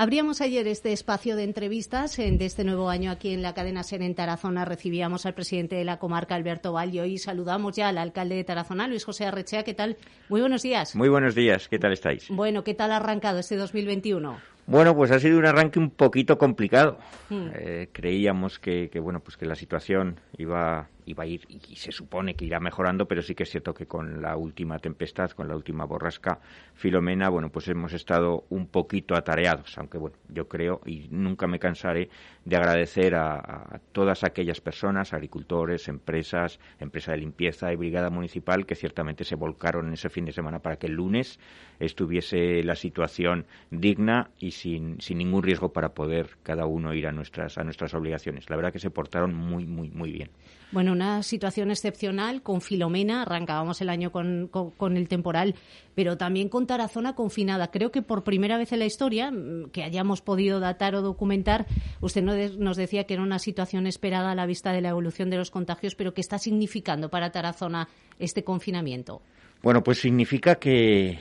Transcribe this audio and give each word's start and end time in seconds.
Abríamos 0.00 0.40
ayer 0.40 0.68
este 0.68 0.92
espacio 0.92 1.34
de 1.34 1.42
entrevistas 1.42 2.16
de 2.16 2.38
este 2.44 2.62
nuevo 2.62 2.88
año 2.88 3.10
aquí 3.10 3.32
en 3.32 3.42
la 3.42 3.52
cadena 3.52 3.82
SER 3.82 4.02
en 4.02 4.14
Tarazona. 4.14 4.64
Recibíamos 4.64 5.26
al 5.26 5.34
presidente 5.34 5.74
de 5.74 5.84
la 5.84 5.98
comarca, 5.98 6.36
Alberto 6.36 6.72
Valle, 6.72 7.08
y 7.08 7.18
saludamos 7.18 7.74
ya 7.74 7.88
al 7.88 7.98
alcalde 7.98 8.36
de 8.36 8.44
Tarazona, 8.44 8.86
Luis 8.86 9.04
José 9.04 9.24
Arrechea. 9.24 9.64
¿Qué 9.64 9.74
tal? 9.74 9.96
Muy 10.28 10.40
buenos 10.40 10.62
días. 10.62 10.94
Muy 10.94 11.08
buenos 11.08 11.34
días. 11.34 11.66
¿Qué 11.66 11.80
tal 11.80 11.92
estáis? 11.92 12.28
Bueno, 12.28 12.62
¿qué 12.62 12.74
tal 12.74 12.92
ha 12.92 12.98
arrancado 12.98 13.40
este 13.40 13.56
2021? 13.56 14.38
Bueno, 14.68 14.94
pues 14.94 15.10
ha 15.12 15.18
sido 15.18 15.38
un 15.38 15.46
arranque 15.46 15.78
un 15.78 15.88
poquito 15.88 16.36
complicado. 16.36 16.98
Hmm. 17.30 17.48
Eh, 17.54 17.88
creíamos 17.90 18.58
que, 18.58 18.90
que, 18.90 19.00
bueno, 19.00 19.20
pues 19.20 19.38
que 19.38 19.46
la 19.46 19.54
situación 19.54 20.20
iba 20.36 20.90
iba 21.08 21.24
a 21.24 21.26
ir 21.26 21.40
y 21.48 21.76
se 21.76 21.90
supone 21.90 22.34
que 22.34 22.44
irá 22.44 22.60
mejorando, 22.60 23.06
pero 23.06 23.22
sí 23.22 23.34
que 23.34 23.44
es 23.44 23.50
cierto 23.50 23.74
que 23.74 23.86
con 23.86 24.20
la 24.20 24.36
última 24.36 24.78
tempestad, 24.78 25.30
con 25.30 25.48
la 25.48 25.56
última 25.56 25.84
borrasca 25.84 26.40
Filomena, 26.74 27.28
bueno, 27.28 27.50
pues 27.50 27.68
hemos 27.68 27.92
estado 27.92 28.44
un 28.50 28.66
poquito 28.66 29.16
atareados, 29.16 29.76
aunque 29.78 29.98
bueno, 29.98 30.16
yo 30.28 30.48
creo 30.48 30.80
y 30.84 31.08
nunca 31.10 31.46
me 31.46 31.58
cansaré 31.58 32.10
de 32.44 32.56
agradecer 32.56 33.14
a, 33.14 33.80
todas 33.92 34.22
aquellas 34.24 34.60
personas, 34.60 35.12
agricultores, 35.12 35.88
empresas, 35.88 36.60
empresa 36.78 37.12
de 37.12 37.18
limpieza 37.18 37.72
y 37.72 37.76
brigada 37.76 38.10
municipal 38.10 38.66
que 38.66 38.74
ciertamente 38.74 39.24
se 39.24 39.34
volcaron 39.34 39.88
en 39.88 39.94
ese 39.94 40.08
fin 40.08 40.24
de 40.24 40.32
semana 40.32 40.60
para 40.60 40.76
que 40.76 40.86
el 40.86 40.94
lunes 40.94 41.38
estuviese 41.80 42.62
la 42.62 42.74
situación 42.74 43.46
digna 43.70 44.30
y 44.38 44.50
sin, 44.58 45.00
sin 45.00 45.18
ningún 45.18 45.42
riesgo 45.42 45.72
para 45.72 45.94
poder 45.94 46.30
cada 46.42 46.66
uno 46.66 46.94
ir 46.94 47.06
a 47.06 47.12
nuestras 47.12 47.58
a 47.58 47.64
nuestras 47.64 47.94
obligaciones. 47.94 48.48
La 48.50 48.56
verdad 48.56 48.72
que 48.72 48.78
se 48.78 48.90
portaron 48.90 49.34
muy 49.34 49.66
muy 49.66 49.90
muy 49.90 50.12
bien. 50.12 50.30
Bueno, 50.70 50.92
una 50.92 51.22
situación 51.22 51.70
excepcional 51.70 52.42
con 52.42 52.60
Filomena, 52.60 53.22
arrancábamos 53.22 53.80
el 53.80 53.88
año 53.88 54.12
con, 54.12 54.50
el 54.96 55.08
temporal, 55.08 55.54
pero 55.94 56.18
también 56.18 56.50
con 56.50 56.66
Tarazona 56.66 57.14
confinada. 57.14 57.70
Creo 57.70 57.90
que 57.90 58.02
por 58.02 58.22
primera 58.22 58.58
vez 58.58 58.72
en 58.72 58.80
la 58.80 58.84
historia 58.84 59.30
mm, 59.30 59.70
que 59.70 59.82
hayamos 59.82 60.20
podido 60.20 60.60
datar 60.60 60.94
o 60.94 61.00
documentar, 61.00 61.66
usted 62.02 62.22
nos 62.22 62.76
decía 62.76 63.04
que 63.04 63.14
era 63.14 63.22
una 63.22 63.38
situación 63.38 63.86
esperada 63.86 64.32
a 64.32 64.34
la 64.34 64.44
vista 64.44 64.72
de 64.72 64.82
la 64.82 64.90
evolución 64.90 65.30
de 65.30 65.38
los 65.38 65.50
contagios, 65.50 65.94
pero 65.94 66.12
¿qué 66.12 66.20
está 66.20 66.38
significando 66.38 67.08
para 67.08 67.32
Tarazona 67.32 67.88
este 68.18 68.44
confinamiento? 68.44 69.22
Bueno, 69.62 69.82
pues 69.82 70.00
significa 70.00 70.56
que 70.56 71.18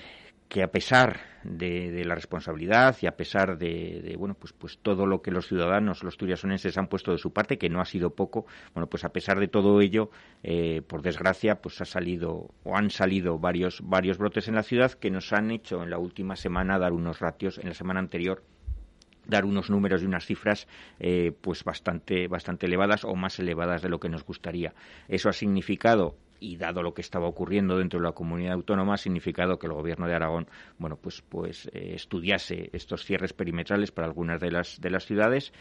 que 0.49 0.63
a 0.63 0.71
pesar 0.71 1.19
de, 1.43 2.03
la 2.05 2.15
responsabilidad 2.15 2.95
y 3.01 3.07
a 3.07 3.15
pesar 3.15 3.57
de, 3.57 4.15
bueno 4.17 4.35
pues 4.35 4.53
pues 4.53 4.79
todo 4.79 5.05
lo 5.05 5.21
que 5.21 5.31
los 5.31 5.47
ciudadanos 5.47 6.03
los 6.03 6.17
turiasonenses 6.17 6.77
han 6.77 6.87
puesto 6.87 7.11
de 7.11 7.17
su 7.17 7.31
parte 7.31 7.57
que 7.57 7.69
no 7.69 7.81
ha 7.81 7.85
sido 7.85 8.11
poco 8.11 8.45
bueno 8.73 8.87
pues 8.87 9.03
a 9.03 9.09
pesar 9.09 9.39
de 9.39 9.47
todo 9.47 9.81
ello 9.81 10.09
eh, 10.43 10.81
por 10.87 11.01
desgracia 11.01 11.61
pues 11.61 11.81
ha 11.81 11.85
salido 11.85 12.49
o 12.63 12.75
han 12.75 12.89
salido 12.89 13.39
varios 13.39 13.81
varios 13.83 14.17
brotes 14.17 14.47
en 14.47 14.55
la 14.55 14.63
ciudad 14.63 14.91
que 14.91 15.11
nos 15.11 15.33
han 15.33 15.51
hecho 15.51 15.83
en 15.83 15.89
la 15.89 15.97
última 15.97 16.35
semana 16.35 16.79
dar 16.79 16.93
unos 16.93 17.19
ratios 17.19 17.57
en 17.57 17.69
la 17.69 17.73
semana 17.73 17.99
anterior 17.99 18.43
dar 19.27 19.45
unos 19.45 19.69
números 19.69 20.01
y 20.01 20.05
unas 20.05 20.25
cifras 20.25 20.67
eh, 20.99 21.31
pues 21.41 21.63
bastante 21.63 22.27
bastante 22.27 22.65
elevadas 22.65 23.03
o 23.03 23.15
más 23.15 23.39
elevadas 23.39 23.81
de 23.81 23.89
lo 23.89 23.99
que 23.99 24.09
nos 24.09 24.23
gustaría. 24.23 24.73
Eso 25.07 25.29
ha 25.29 25.33
significado 25.33 26.15
y 26.39 26.57
dado 26.57 26.83
lo 26.83 26.93
que 26.93 27.01
estaba 27.01 27.27
ocurriendo 27.27 27.77
dentro 27.77 27.99
de 27.99 28.05
la 28.05 28.11
comunidad 28.11 28.53
autónoma 28.53 28.93
ha 28.93 28.97
significado 28.97 29.57
que 29.57 29.67
el 29.67 29.73
gobierno 29.73 30.07
de 30.07 30.13
Aragón 30.13 30.47
bueno 30.77 30.95
pues 30.95 31.23
pues 31.27 31.67
eh, 31.73 31.93
estudiase 31.95 32.69
estos 32.73 33.05
cierres 33.05 33.33
perimetrales 33.33 33.91
para 33.91 34.07
algunas 34.07 34.39
de 34.39 34.51
las 34.51 34.79
de 34.79 34.89
las 34.89 35.05
ciudades 35.05 35.51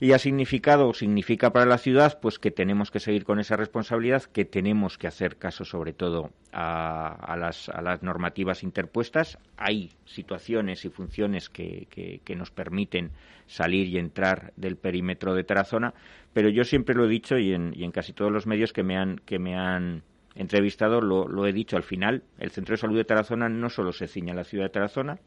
y 0.00 0.12
ha 0.12 0.18
significado 0.18 0.88
o 0.88 0.94
significa 0.94 1.52
para 1.52 1.66
la 1.66 1.76
ciudad 1.76 2.18
pues 2.20 2.38
que 2.38 2.50
tenemos 2.50 2.90
que 2.90 3.00
seguir 3.00 3.24
con 3.24 3.38
esa 3.38 3.56
responsabilidad 3.56 4.22
que 4.22 4.46
tenemos 4.46 4.96
que 4.96 5.06
hacer 5.06 5.36
caso 5.36 5.66
sobre 5.66 5.92
todo 5.92 6.30
a, 6.52 7.36
las, 7.38 7.68
a 7.68 7.82
las 7.82 8.02
normativas 8.02 8.62
interpuestas. 8.62 9.38
Hay 9.58 9.90
situaciones 10.06 10.86
y 10.86 10.88
funciones 10.88 11.50
que, 11.50 12.20
nos 12.34 12.50
permiten 12.50 13.10
salir 13.46 13.88
y 13.88 13.98
entrar 13.98 14.54
del 14.56 14.76
perímetro 14.76 15.34
de 15.34 15.44
Tarazona 15.44 15.92
pero 16.32 16.48
yo 16.48 16.64
siempre 16.64 16.94
lo 16.94 17.04
he 17.04 17.08
dicho 17.08 17.36
y 17.36 17.52
en, 17.52 17.72
y 17.76 17.84
en 17.84 17.90
casi 17.90 18.12
todos 18.12 18.32
los 18.32 18.46
medios 18.46 18.72
que 18.72 18.84
me 18.84 18.96
han 18.96 19.16
que 19.26 19.38
me 19.38 19.56
han 19.56 20.04
entrevistado 20.34 21.00
lo, 21.00 21.26
lo, 21.26 21.46
he 21.46 21.52
dicho 21.52 21.76
al 21.76 21.82
final, 21.82 22.22
el 22.38 22.50
Centro 22.50 22.74
de 22.74 22.80
Salud 22.80 22.96
de 22.96 23.04
Tarazona 23.04 23.48
no 23.48 23.68
solo 23.68 23.92
se 23.92 24.06
ciña 24.06 24.32
a 24.32 24.36
la 24.36 24.44
ciudad 24.44 24.66
de 24.66 24.70
Tarazona, 24.70 25.18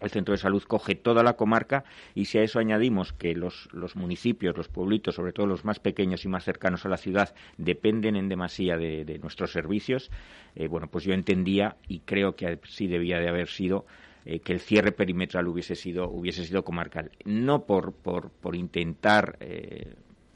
el 0.00 0.10
centro 0.10 0.32
de 0.32 0.38
salud 0.38 0.62
coge 0.62 0.94
toda 0.94 1.22
la 1.22 1.34
comarca 1.34 1.84
y 2.14 2.26
si 2.26 2.38
a 2.38 2.42
eso 2.42 2.58
añadimos 2.58 3.12
que 3.12 3.34
los, 3.34 3.68
los, 3.72 3.96
municipios, 3.96 4.56
los 4.56 4.68
pueblitos, 4.68 5.14
sobre 5.14 5.32
todo 5.32 5.46
los 5.46 5.64
más 5.64 5.80
pequeños 5.80 6.24
y 6.24 6.28
más 6.28 6.44
cercanos 6.44 6.84
a 6.84 6.88
la 6.88 6.96
ciudad, 6.96 7.34
dependen 7.56 8.16
en 8.16 8.28
demasía 8.28 8.76
de, 8.76 9.18
nuestros 9.22 9.52
servicios, 9.52 10.10
eh, 10.54 10.66
bueno, 10.66 10.88
pues 10.88 11.04
yo 11.04 11.14
entendía 11.14 11.76
y 11.88 12.00
creo 12.00 12.36
que 12.36 12.58
sí 12.64 12.86
debía 12.86 13.18
de 13.18 13.28
haber 13.28 13.48
sido 13.48 13.86
eh, 14.26 14.40
que 14.40 14.52
el 14.52 14.60
cierre 14.60 14.92
perimetral 14.92 15.46
hubiese 15.48 15.74
sido 15.74 16.08
hubiese 16.08 16.44
sido 16.44 16.64
comarcal, 16.64 17.10
no 17.24 17.64
por 17.64 17.92
por, 17.92 18.30
por 18.30 18.56
intentar 18.56 19.36
eh, 19.40 19.94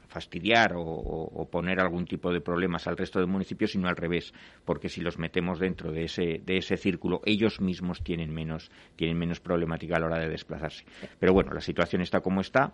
fastidiar 0.09 0.73
o, 0.75 1.47
poner 1.51 1.79
algún 1.79 2.05
tipo 2.05 2.33
de 2.33 2.41
problemas 2.41 2.87
al 2.87 2.97
resto 2.97 3.19
de 3.19 3.27
municipios, 3.27 3.71
sino 3.71 3.87
al 3.87 3.95
revés, 3.95 4.33
porque 4.65 4.89
si 4.89 5.01
los 5.01 5.17
metemos 5.17 5.59
dentro 5.59 5.91
de 5.91 6.03
ese, 6.03 6.41
de 6.43 6.57
ese 6.57 6.77
círculo, 6.77 7.21
ellos 7.25 7.61
mismos 7.61 8.03
tienen 8.03 8.33
menos, 8.33 8.71
tienen 8.95 9.17
menos 9.17 9.39
problemática 9.39 9.95
a 9.95 9.99
la 9.99 10.07
hora 10.07 10.19
de 10.19 10.29
desplazarse. 10.29 10.83
Pero 11.19 11.33
bueno, 11.33 11.53
la 11.53 11.61
situación 11.61 12.01
está 12.01 12.21
como 12.21 12.41
está. 12.41 12.73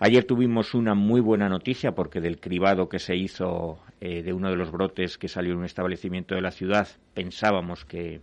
Ayer 0.00 0.24
tuvimos 0.24 0.74
una 0.74 0.94
muy 0.94 1.20
buena 1.20 1.48
noticia 1.48 1.92
porque 1.92 2.20
del 2.20 2.40
cribado 2.40 2.88
que 2.88 2.98
se 2.98 3.16
hizo 3.16 3.78
eh, 4.00 4.22
de 4.22 4.32
uno 4.32 4.50
de 4.50 4.56
los 4.56 4.70
brotes 4.70 5.18
que 5.18 5.28
salió 5.28 5.52
en 5.52 5.58
un 5.58 5.64
establecimiento 5.64 6.34
de 6.34 6.42
la 6.42 6.50
ciudad 6.50 6.88
pensábamos 7.14 7.84
que, 7.84 8.20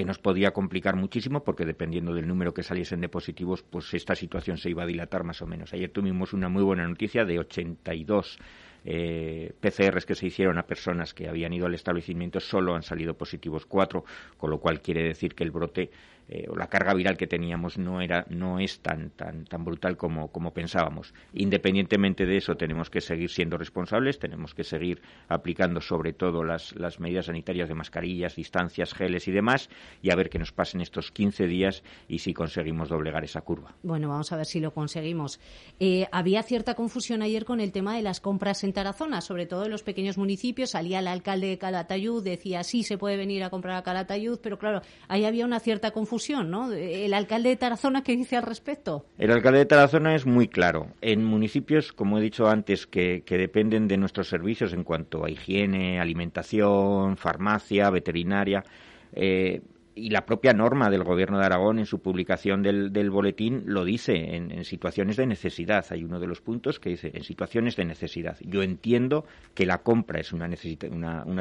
que 0.00 0.06
nos 0.06 0.18
podía 0.18 0.52
complicar 0.52 0.96
muchísimo 0.96 1.44
porque 1.44 1.66
dependiendo 1.66 2.14
del 2.14 2.26
número 2.26 2.54
que 2.54 2.62
saliesen 2.62 3.02
de 3.02 3.10
positivos, 3.10 3.62
pues 3.62 3.92
esta 3.92 4.14
situación 4.14 4.56
se 4.56 4.70
iba 4.70 4.82
a 4.82 4.86
dilatar 4.86 5.24
más 5.24 5.42
o 5.42 5.46
menos. 5.46 5.74
Ayer 5.74 5.90
tuvimos 5.90 6.32
una 6.32 6.48
muy 6.48 6.62
buena 6.62 6.88
noticia 6.88 7.26
de 7.26 7.38
82 7.38 8.38
eh, 8.86 9.52
PCRs 9.60 10.06
que 10.06 10.14
se 10.14 10.28
hicieron 10.28 10.56
a 10.56 10.62
personas 10.62 11.12
que 11.12 11.28
habían 11.28 11.52
ido 11.52 11.66
al 11.66 11.74
establecimiento 11.74 12.40
solo 12.40 12.74
han 12.74 12.82
salido 12.82 13.12
positivos 13.12 13.66
cuatro, 13.66 14.06
con 14.38 14.48
lo 14.48 14.58
cual 14.58 14.80
quiere 14.80 15.02
decir 15.02 15.34
que 15.34 15.44
el 15.44 15.50
brote 15.50 15.90
eh, 16.32 16.46
o 16.48 16.54
la 16.54 16.68
carga 16.68 16.94
viral 16.94 17.16
que 17.16 17.26
teníamos 17.26 17.76
no 17.76 18.00
era 18.00 18.24
no 18.30 18.60
es 18.60 18.78
tan 18.80 19.10
tan 19.10 19.44
tan 19.46 19.64
brutal 19.64 19.96
como, 19.96 20.28
como 20.30 20.52
pensábamos. 20.52 21.12
Independientemente 21.34 22.24
de 22.24 22.36
eso, 22.36 22.56
tenemos 22.56 22.88
que 22.88 23.00
seguir 23.00 23.30
siendo 23.30 23.58
responsables, 23.58 24.20
tenemos 24.20 24.54
que 24.54 24.62
seguir 24.62 25.02
aplicando 25.26 25.80
sobre 25.80 26.12
todo 26.12 26.44
las, 26.44 26.72
las 26.76 27.00
medidas 27.00 27.26
sanitarias 27.26 27.68
de 27.68 27.74
mascarillas, 27.74 28.36
distancias, 28.36 28.94
geles 28.94 29.26
y 29.26 29.32
demás, 29.32 29.70
y 30.02 30.12
a 30.12 30.14
ver 30.14 30.30
qué 30.30 30.38
nos 30.38 30.52
pasen 30.52 30.80
estos 30.80 31.10
15 31.10 31.48
días 31.48 31.82
y 32.06 32.20
si 32.20 32.32
conseguimos 32.32 32.90
doblegar 32.90 33.24
esa 33.24 33.40
curva. 33.40 33.74
Bueno, 33.82 34.08
vamos 34.08 34.30
a 34.30 34.36
ver 34.36 34.46
si 34.46 34.60
lo 34.60 34.72
conseguimos. 34.72 35.40
Eh, 35.80 36.06
había 36.12 36.44
cierta 36.44 36.76
confusión 36.76 37.22
ayer 37.22 37.44
con 37.44 37.58
el 37.58 37.72
tema 37.72 37.96
de 37.96 38.02
las 38.02 38.20
compras 38.20 38.62
en 38.62 38.72
Tarazona, 38.72 39.20
sobre 39.20 39.46
todo 39.46 39.64
en 39.64 39.72
los 39.72 39.82
pequeños 39.82 40.16
municipios. 40.16 40.70
Salía 40.70 41.00
el 41.00 41.08
alcalde 41.08 41.48
de 41.48 41.58
Calatayud, 41.58 42.22
decía 42.22 42.62
sí 42.62 42.84
se 42.84 42.98
puede 42.98 43.16
venir 43.16 43.42
a 43.42 43.50
comprar 43.50 43.76
a 43.76 43.82
Calatayud, 43.82 44.38
pero 44.40 44.60
claro, 44.60 44.82
ahí 45.08 45.24
había 45.24 45.44
una 45.44 45.58
cierta 45.58 45.90
confusión 45.90 46.19
El 46.28 47.14
alcalde 47.14 47.48
de 47.48 47.56
Tarazona, 47.56 48.02
¿qué 48.02 48.16
dice 48.16 48.36
al 48.36 48.42
respecto? 48.42 49.06
El 49.18 49.30
alcalde 49.30 49.60
de 49.60 49.66
Tarazona 49.66 50.14
es 50.14 50.26
muy 50.26 50.48
claro. 50.48 50.88
En 51.00 51.24
municipios, 51.24 51.92
como 51.92 52.18
he 52.18 52.22
dicho 52.22 52.48
antes, 52.48 52.86
que, 52.86 53.22
dependen 53.26 53.88
de 53.88 53.96
nuestros 53.96 54.28
servicios 54.28 54.72
en 54.72 54.84
cuanto 54.84 55.24
a 55.24 55.30
higiene, 55.30 56.00
alimentación, 56.00 57.16
farmacia, 57.16 57.90
veterinaria, 57.90 58.64
eh, 59.12 59.62
y 59.94 60.10
la 60.10 60.24
propia 60.24 60.52
norma 60.52 60.88
del 60.88 61.04
Gobierno 61.04 61.38
de 61.38 61.46
Aragón 61.46 61.78
en 61.78 61.86
su 61.86 62.00
publicación 62.00 62.62
del, 62.62 62.92
del 62.92 63.10
boletín 63.10 63.64
lo 63.66 63.84
dice 63.84 64.36
en, 64.36 64.64
situaciones 64.64 65.16
de 65.16 65.26
necesidad. 65.26 65.84
Hay 65.90 66.04
uno 66.04 66.20
de 66.20 66.26
los 66.26 66.40
puntos 66.40 66.78
que 66.78 66.90
dice 66.90 67.10
en 67.14 67.24
situaciones 67.24 67.76
de 67.76 67.84
necesidad. 67.84 68.36
Yo 68.40 68.62
entiendo 68.62 69.24
que 69.54 69.66
la 69.66 69.78
compra 69.78 70.20
es 70.20 70.32
una, 70.32 70.48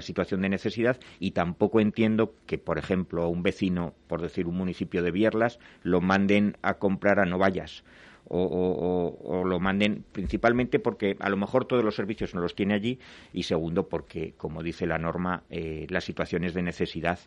situación 0.01 0.41
de 0.41 0.49
necesidad 0.49 0.99
y 1.19 1.31
tampoco 1.31 1.79
entiendo 1.79 2.33
que, 2.45 2.57
por 2.57 2.77
ejemplo, 2.77 3.23
a 3.23 3.27
un 3.27 3.43
vecino, 3.43 3.93
por 4.07 4.21
decir 4.21 4.47
un 4.47 4.57
municipio 4.57 5.03
de 5.03 5.11
Bierlas, 5.11 5.59
lo 5.83 6.01
manden 6.01 6.57
a 6.61 6.75
comprar 6.75 7.19
a 7.19 7.25
Novallas. 7.25 7.83
O, 8.31 9.17
o, 9.23 9.43
lo 9.43 9.59
manden 9.59 10.05
principalmente 10.11 10.77
porque 10.77 11.17
a 11.19 11.29
lo 11.29 11.37
mejor 11.37 11.65
todos 11.65 11.83
los 11.83 11.95
servicios 11.95 12.35
no 12.35 12.41
los 12.41 12.53
tiene 12.53 12.75
allí 12.75 12.99
y 13.33 13.43
segundo 13.43 13.89
porque, 13.89 14.35
como 14.37 14.61
dice 14.61 14.85
la 14.85 14.99
norma, 14.99 15.41
eh, 15.49 15.87
las 15.89 16.03
situaciones 16.03 16.53
de 16.53 16.61
necesidad 16.61 17.17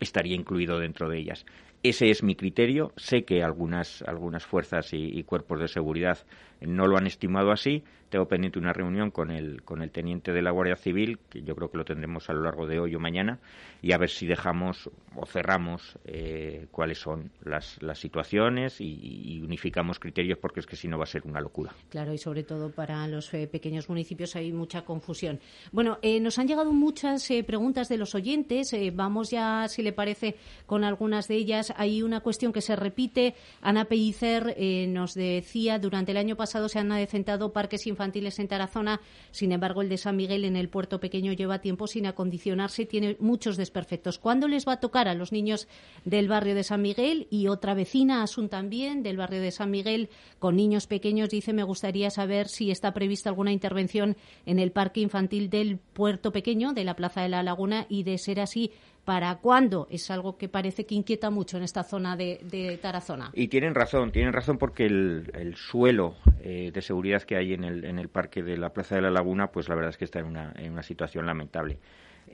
estaría 0.00 0.34
incluido 0.34 0.78
dentro 0.78 1.08
de 1.08 1.18
ellas. 1.18 1.46
Ese 1.82 2.10
es 2.10 2.22
mi 2.22 2.34
criterio. 2.34 2.92
Sé 2.96 3.24
que 3.24 3.42
algunas, 3.42 4.02
algunas 4.02 4.44
fuerzas 4.44 4.88
y, 4.92 5.22
cuerpos 5.24 5.60
de 5.60 5.68
seguridad 5.68 6.18
no 6.60 6.86
lo 6.86 6.96
han 6.96 7.06
estimado 7.06 7.52
así. 7.52 7.84
Tengo 8.08 8.26
pendiente 8.28 8.58
una 8.58 8.72
reunión 8.72 9.10
con 9.10 9.30
el, 9.30 9.62
con 9.62 9.82
el 9.82 9.90
teniente 9.90 10.32
de 10.32 10.40
la 10.40 10.52
Guardia 10.52 10.76
Civil, 10.76 11.18
que 11.28 11.42
yo 11.42 11.56
creo 11.56 11.70
que 11.70 11.78
lo 11.78 11.84
tendremos 11.84 12.30
a 12.30 12.32
lo 12.32 12.42
largo 12.42 12.66
de 12.66 12.78
hoy 12.78 12.94
o 12.94 13.00
mañana, 13.00 13.40
y 13.82 13.92
a 13.92 13.98
ver 13.98 14.10
si 14.10 14.26
dejamos 14.26 14.88
o 15.16 15.26
cerramos 15.26 15.98
eh, 16.04 16.66
cuáles 16.70 16.98
son 16.98 17.32
las, 17.44 17.82
las 17.82 17.98
situaciones 17.98 18.80
y, 18.80 19.42
unificamos 19.42 19.98
criterios, 19.98 20.38
porque 20.38 20.60
es 20.60 20.66
que 20.66 20.76
si 20.76 20.88
no 20.88 20.98
va 20.98 21.04
a 21.04 21.08
ser 21.08 21.22
una 21.26 21.40
locura. 21.40 21.72
Claro, 21.88 22.12
y 22.12 22.18
sobre 22.18 22.42
todo 22.42 22.70
para 22.70 23.06
los 23.08 23.32
eh, 23.34 23.48
pequeños 23.48 23.88
municipios 23.88 24.34
hay 24.36 24.52
mucha 24.52 24.84
confusión. 24.84 25.40
Bueno, 25.72 25.98
eh, 26.02 26.20
nos 26.20 26.38
han 26.38 26.46
llegado 26.46 26.72
muchas 26.72 27.28
preguntas 27.46 27.88
de 27.88 27.98
los 27.98 28.14
oyentes. 28.14 28.74
vamos 28.92 29.30
ya, 29.30 29.66
si 29.68 29.82
le 29.82 29.92
parece, 29.92 30.36
con 30.64 30.84
algunas 30.84 31.28
de 31.28 31.36
ellas. 31.36 31.65
Hay 31.76 32.02
una 32.02 32.20
cuestión 32.20 32.52
que 32.52 32.60
se 32.60 32.76
repite. 32.76 33.34
Ana 33.60 33.86
Pellicer 33.86 34.56
nos 34.88 35.14
decía, 35.14 35.78
durante 35.78 36.12
el 36.12 36.18
año 36.18 36.36
pasado 36.36 36.68
se 36.68 36.78
han 36.78 36.92
adecentado 36.92 37.52
parques 37.52 37.86
infantiles 37.86 38.38
en 38.38 38.48
Tarazona. 38.48 39.00
Sin 39.30 39.52
embargo, 39.52 39.82
el 39.82 39.88
de 39.88 39.98
San 39.98 40.16
Miguel 40.16 40.44
en 40.44 40.56
el 40.56 40.68
puerto 40.68 41.00
pequeño 41.00 41.32
lleva 41.32 41.60
tiempo 41.60 41.86
sin 41.86 42.06
acondicionarse 42.06 42.82
y 42.82 42.86
tiene 42.86 43.16
muchos 43.20 43.56
desperfectos. 43.56 44.18
¿Cuándo 44.18 44.48
les 44.48 44.66
va 44.66 44.72
a 44.72 44.80
tocar 44.80 45.08
a 45.08 45.14
los 45.14 45.32
niños 45.32 45.68
del 46.04 46.28
barrio 46.28 46.54
de 46.54 46.64
San 46.64 46.82
Miguel? 46.82 47.26
Y 47.30 47.48
otra 47.48 47.74
vecina, 47.74 48.22
Asun 48.22 48.48
también, 48.48 49.02
del 49.02 49.16
barrio 49.16 49.40
de 49.40 49.50
San 49.50 49.70
Miguel, 49.70 50.08
con 50.38 50.56
niños 50.56 50.86
pequeños, 50.86 51.30
dice, 51.30 51.52
me 51.52 51.62
gustaría 51.62 52.10
saber 52.10 52.48
si 52.48 52.70
está 52.70 52.92
prevista 52.92 53.30
alguna 53.30 53.52
intervención 53.52 54.16
en 54.44 54.58
el 54.58 54.72
parque 54.72 55.00
infantil 55.00 55.50
del 55.50 55.78
puerto 55.78 56.32
pequeño, 56.32 56.72
de 56.72 56.84
la 56.84 56.94
Plaza 56.94 57.22
de 57.22 57.28
la 57.28 57.42
Laguna, 57.42 57.86
y 57.88 58.02
de 58.02 58.18
ser 58.18 58.40
así, 58.40 58.72
¿Para 59.06 59.36
cuándo? 59.36 59.86
Es 59.88 60.10
algo 60.10 60.36
que 60.36 60.48
parece 60.48 60.84
que 60.84 60.96
inquieta 60.96 61.30
mucho 61.30 61.56
en 61.56 61.62
esta 61.62 61.84
zona 61.84 62.16
de, 62.16 62.76
Tarazona. 62.82 63.30
Y 63.34 63.46
tienen 63.46 63.72
razón, 63.72 64.10
tienen 64.10 64.32
razón 64.32 64.58
porque 64.58 64.84
el, 64.84 65.54
suelo 65.54 66.16
eh, 66.40 66.72
de 66.74 66.82
seguridad 66.82 67.22
que 67.22 67.36
hay 67.36 67.52
en 67.52 67.62
el, 67.62 67.84
en 67.84 68.00
el 68.00 68.08
parque 68.08 68.42
de 68.42 68.56
la 68.56 68.70
Plaza 68.70 68.96
de 68.96 69.02
la 69.02 69.10
Laguna, 69.10 69.52
pues 69.52 69.68
la 69.68 69.76
verdad 69.76 69.90
es 69.90 69.96
que 69.96 70.06
está 70.06 70.18
en 70.18 70.26
una, 70.26 70.52
en 70.56 70.72
una 70.72 70.82
situación 70.82 71.24
lamentable. 71.24 71.78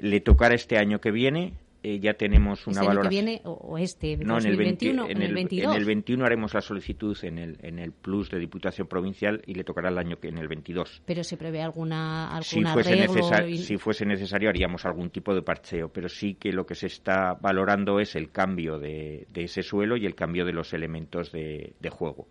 Le 0.01 0.21
tocará 0.21 0.55
este 0.55 0.79
año 0.79 0.99
que 0.99 1.11
viene, 1.11 1.53
eh, 1.83 1.99
ya 1.99 2.15
tenemos 2.15 2.67
una 2.67 2.81
¿Este 2.81 2.87
valoración. 2.87 3.11
que 3.11 3.31
viene 3.33 3.41
o 3.45 3.77
este, 3.77 4.17
no, 4.17 4.39
en 4.39 4.47
el, 4.47 4.57
21, 4.57 5.09
en, 5.09 5.23
el, 5.23 5.35
22? 5.35 5.75
En 5.75 5.81
el 5.81 5.85
21 5.85 6.25
haremos 6.25 6.55
la 6.55 6.61
solicitud 6.61 7.17
en 7.23 7.39
el, 7.39 7.59
en 7.63 7.79
el 7.79 7.93
Plus 7.93 8.31
de 8.31 8.39
Diputación 8.39 8.87
Provincial 8.87 9.43
y 9.47 9.55
le 9.55 9.65
tocará 9.65 9.89
el 9.89 9.99
año 9.99 10.17
que 10.21 10.29
en 10.29 10.39
el 10.39 10.47
22. 10.47 11.03
Pero 11.05 11.25
se 11.25 11.37
prevé 11.37 11.61
alguna, 11.61 12.29
alguna 12.29 12.43
si 12.43 12.63
fuese, 12.65 13.57
si 13.57 13.77
fuese 13.79 14.07
necesario 14.07 14.49
haríamos 14.49 14.85
algún 14.85 15.11
tipo 15.11 15.35
de 15.35 15.43
parcheo, 15.43 15.89
pero 15.89 16.09
sí 16.09 16.35
que 16.35 16.53
lo 16.53 16.67
que 16.67 16.75
se 16.75 16.87
está 16.87 17.35
valorando 17.35 17.99
es 17.99 18.15
el 18.15 18.31
cambio 18.31 18.79
de, 18.79 19.27
de 19.31 19.45
ese 19.45 19.63
suelo 19.63 19.97
y 19.97 20.07
el 20.07 20.15
cambio 20.15 20.45
de 20.45 20.53
los 20.53 20.73
elementos 20.73 21.33
de, 21.33 21.75
de 21.81 21.91
juego 21.91 22.29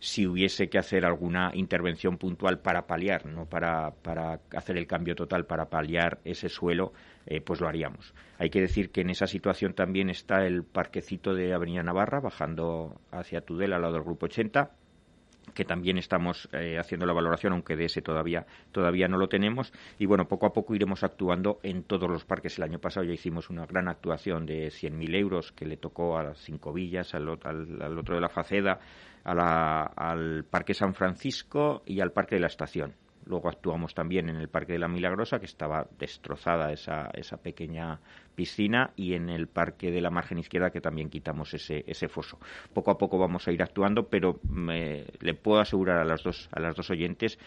si 0.00 0.26
hubiese 0.26 0.68
que 0.68 0.78
hacer 0.78 1.04
alguna 1.04 1.50
intervención 1.54 2.18
puntual 2.18 2.60
para 2.60 2.86
paliar, 2.86 3.26
no 3.26 3.46
para, 3.46 3.90
para 4.02 4.40
hacer 4.54 4.76
el 4.76 4.86
cambio 4.86 5.14
total, 5.16 5.46
para 5.46 5.70
paliar 5.70 6.18
ese 6.24 6.48
suelo, 6.48 6.92
eh, 7.26 7.40
pues 7.40 7.60
lo 7.60 7.68
haríamos. 7.68 8.14
Hay 8.38 8.50
que 8.50 8.60
decir 8.60 8.90
que 8.90 9.00
en 9.00 9.10
esa 9.10 9.26
situación 9.26 9.74
también 9.74 10.10
está 10.10 10.46
el 10.46 10.62
parquecito 10.62 11.34
de 11.34 11.52
Avenida 11.52 11.82
Navarra, 11.82 12.20
bajando 12.20 13.00
hacia 13.10 13.40
Tudela, 13.40 13.76
al 13.76 13.82
lado 13.82 13.94
del 13.94 14.04
Grupo 14.04 14.26
80, 14.26 14.70
que 15.54 15.64
también 15.64 15.98
estamos 15.98 16.48
eh, 16.52 16.78
haciendo 16.78 17.06
la 17.06 17.12
valoración, 17.12 17.52
aunque 17.52 17.76
de 17.76 17.86
ese 17.86 18.02
todavía, 18.02 18.46
todavía 18.72 19.08
no 19.08 19.18
lo 19.18 19.28
tenemos. 19.28 19.72
Y 19.98 20.06
bueno, 20.06 20.28
poco 20.28 20.46
a 20.46 20.52
poco 20.52 20.74
iremos 20.74 21.02
actuando 21.04 21.60
en 21.62 21.82
todos 21.84 22.10
los 22.10 22.24
parques. 22.24 22.58
El 22.58 22.64
año 22.64 22.78
pasado 22.78 23.04
ya 23.06 23.12
hicimos 23.12 23.50
una 23.50 23.66
gran 23.66 23.88
actuación 23.88 24.46
de 24.46 24.68
100.000 24.68 25.14
euros 25.16 25.52
que 25.52 25.66
le 25.66 25.76
tocó 25.76 26.18
a 26.18 26.24
las 26.24 26.38
Cinco 26.38 26.72
Villas, 26.72 27.14
al, 27.14 27.28
al 27.28 27.98
otro 27.98 28.14
de 28.14 28.20
la 28.20 28.28
Faceda, 28.28 28.80
al 29.24 30.44
Parque 30.44 30.74
San 30.74 30.94
Francisco 30.94 31.82
y 31.86 32.00
al 32.00 32.12
Parque 32.12 32.36
de 32.36 32.40
la 32.40 32.46
Estación. 32.46 32.94
Luego 33.28 33.48
actuamos 33.48 33.94
también 33.94 34.30
en 34.30 34.36
el 34.36 34.48
Parque 34.48 34.72
de 34.72 34.78
la 34.78 34.88
Milagrosa, 34.88 35.38
que 35.38 35.46
estaba 35.46 35.86
destrozada 35.98 36.72
esa, 36.72 37.10
esa 37.12 37.36
pequeña 37.36 38.00
piscina, 38.34 38.92
y 38.96 39.12
en 39.14 39.28
el 39.28 39.48
Parque 39.48 39.90
de 39.90 40.00
la 40.00 40.10
Margen 40.10 40.38
Izquierda, 40.38 40.70
que 40.70 40.80
también 40.80 41.10
quitamos 41.10 41.52
ese, 41.52 41.84
ese 41.86 42.08
foso. 42.08 42.38
Poco 42.72 42.90
a 42.90 42.96
poco 42.96 43.18
vamos 43.18 43.46
a 43.46 43.52
ir 43.52 43.62
actuando, 43.62 44.08
pero 44.08 44.40
le 45.20 45.34
puedo 45.34 45.60
asegurar 45.60 45.98
a 45.98 46.04
las 46.04 46.22
dos, 46.22 46.48
a 46.52 46.60
las 46.60 46.74
dos 46.74 46.90
oyentes 46.90 47.38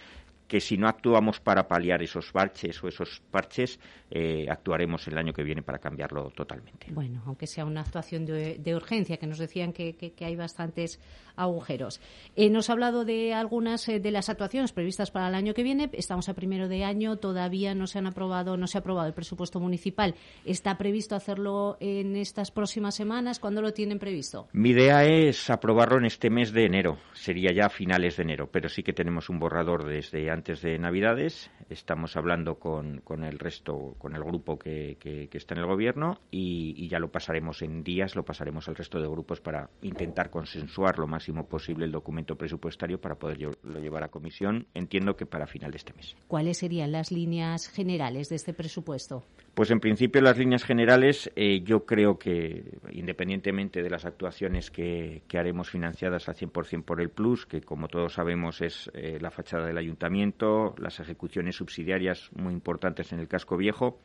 que 0.51 0.59
si 0.59 0.75
no 0.75 0.89
actuamos 0.89 1.39
para 1.39 1.65
paliar 1.65 2.03
esos 2.03 2.29
parches 2.33 2.83
o 2.83 2.89
esos 2.89 3.21
parches, 3.31 3.79
eh, 4.09 4.47
actuaremos 4.49 5.07
el 5.07 5.17
año 5.17 5.31
que 5.31 5.43
viene 5.43 5.61
para 5.61 5.79
cambiarlo 5.79 6.29
totalmente. 6.31 6.87
Bueno, 6.91 7.23
aunque 7.25 7.47
sea 7.47 7.63
una 7.63 7.79
actuación 7.79 8.25
de, 8.25 8.75
urgencia, 8.75 9.15
que 9.15 9.27
nos 9.27 9.37
decían 9.37 9.71
que, 9.71 10.13
hay 10.19 10.35
bastantes 10.35 10.99
agujeros. 11.37 12.01
Eh, 12.35 12.49
nos 12.49 12.69
ha 12.69 12.73
hablado 12.73 13.05
de 13.05 13.33
algunas 13.33 13.87
eh, 13.87 14.01
de 14.01 14.11
las 14.11 14.27
actuaciones 14.27 14.73
previstas 14.73 15.09
para 15.09 15.29
el 15.29 15.35
año 15.35 15.53
que 15.53 15.63
viene. 15.63 15.89
Estamos 15.93 16.27
a 16.27 16.33
primero 16.33 16.67
de 16.67 16.83
año, 16.83 17.15
todavía 17.15 17.73
no 17.73 17.87
se 17.87 17.99
han 17.99 18.07
aprobado, 18.07 18.57
no 18.57 18.67
se 18.67 18.77
ha 18.77 18.81
aprobado 18.81 19.07
el 19.07 19.13
presupuesto 19.13 19.61
municipal. 19.61 20.15
¿Está 20.43 20.77
previsto 20.77 21.15
hacerlo 21.15 21.77
en 21.79 22.17
estas 22.17 22.51
próximas 22.51 22.93
semanas? 22.93 23.39
¿Cuándo 23.39 23.61
lo 23.61 23.71
tienen 23.71 23.99
previsto? 23.99 24.49
Mi 24.51 24.71
idea 24.71 25.05
es 25.05 25.49
aprobarlo 25.49 25.97
en 25.99 26.05
este 26.07 26.29
mes 26.29 26.51
de 26.51 26.65
enero. 26.65 26.97
Sería 27.13 27.53
ya 27.53 27.67
a 27.67 27.69
finales 27.69 28.17
de 28.17 28.23
enero, 28.23 28.49
pero 28.51 28.67
sí 28.67 28.83
que 28.83 28.91
tenemos 28.91 29.29
un 29.29 29.39
borrador 29.39 29.85
desde 29.85 30.29
antes 30.29 30.40
antes 30.41 30.63
de 30.63 30.79
Navidades. 30.79 31.51
Estamos 31.69 32.17
hablando 32.17 32.55
con, 32.55 33.01
con 33.01 33.23
el 33.23 33.37
resto, 33.37 33.93
con 33.99 34.15
el 34.15 34.23
grupo 34.23 34.57
que, 34.57 34.97
que, 34.99 35.29
está 35.37 35.53
en 35.53 35.59
el 35.59 35.67
gobierno 35.67 36.17
y, 36.31 36.87
ya 36.87 36.97
lo 36.97 37.11
pasaremos 37.11 37.61
en 37.61 37.83
días, 37.83 38.15
lo 38.15 38.25
pasaremos 38.25 38.67
al 38.67 38.75
resto 38.75 38.99
de 38.99 39.07
grupos 39.07 39.39
para 39.39 39.69
intentar 39.83 40.31
consensuar 40.31 40.97
lo 40.97 41.05
máximo 41.05 41.47
posible 41.47 41.85
el 41.85 41.91
documento 41.91 42.35
presupuestario 42.35 42.99
para 42.99 43.19
poderlo 43.19 43.51
llevar 43.79 44.03
a 44.03 44.07
comisión. 44.07 44.65
Entiendo 44.73 45.15
que 45.15 45.27
para 45.27 45.45
final 45.45 45.69
de 45.69 45.77
este 45.77 45.93
mes. 45.93 46.15
¿Cuáles 46.27 46.57
serían 46.57 46.91
las 46.91 47.11
líneas 47.11 47.67
generales 47.67 48.29
de 48.29 48.37
este 48.37 48.55
presupuesto? 48.55 49.23
Pues 49.53 49.69
en 49.69 49.81
principio 49.81 50.21
las 50.21 50.37
líneas 50.37 50.63
generales 50.63 51.29
eh, 51.35 51.61
yo 51.65 51.85
creo 51.85 52.17
que 52.17 52.63
independientemente 52.91 53.83
de 53.83 53.89
las 53.89 54.05
actuaciones 54.05 54.71
que, 54.71 55.23
haremos 55.33 55.69
financiadas 55.69 56.29
al 56.29 56.35
100% 56.35 56.83
por 56.83 57.01
el 57.01 57.09
Plus, 57.09 57.45
que 57.45 57.59
como 57.59 57.89
todos 57.89 58.13
sabemos 58.13 58.61
es 58.61 58.89
eh, 58.93 59.17
la 59.19 59.29
fachada 59.29 59.65
del 59.65 59.77
ayuntamiento, 59.77 60.73
las 60.77 61.01
ejecuciones 61.01 61.57
subsidiarias 61.57 62.29
muy 62.33 62.53
importantes 62.53 63.11
en 63.11 63.19
el 63.19 63.27
casco 63.27 63.57
viejo, 63.57 63.99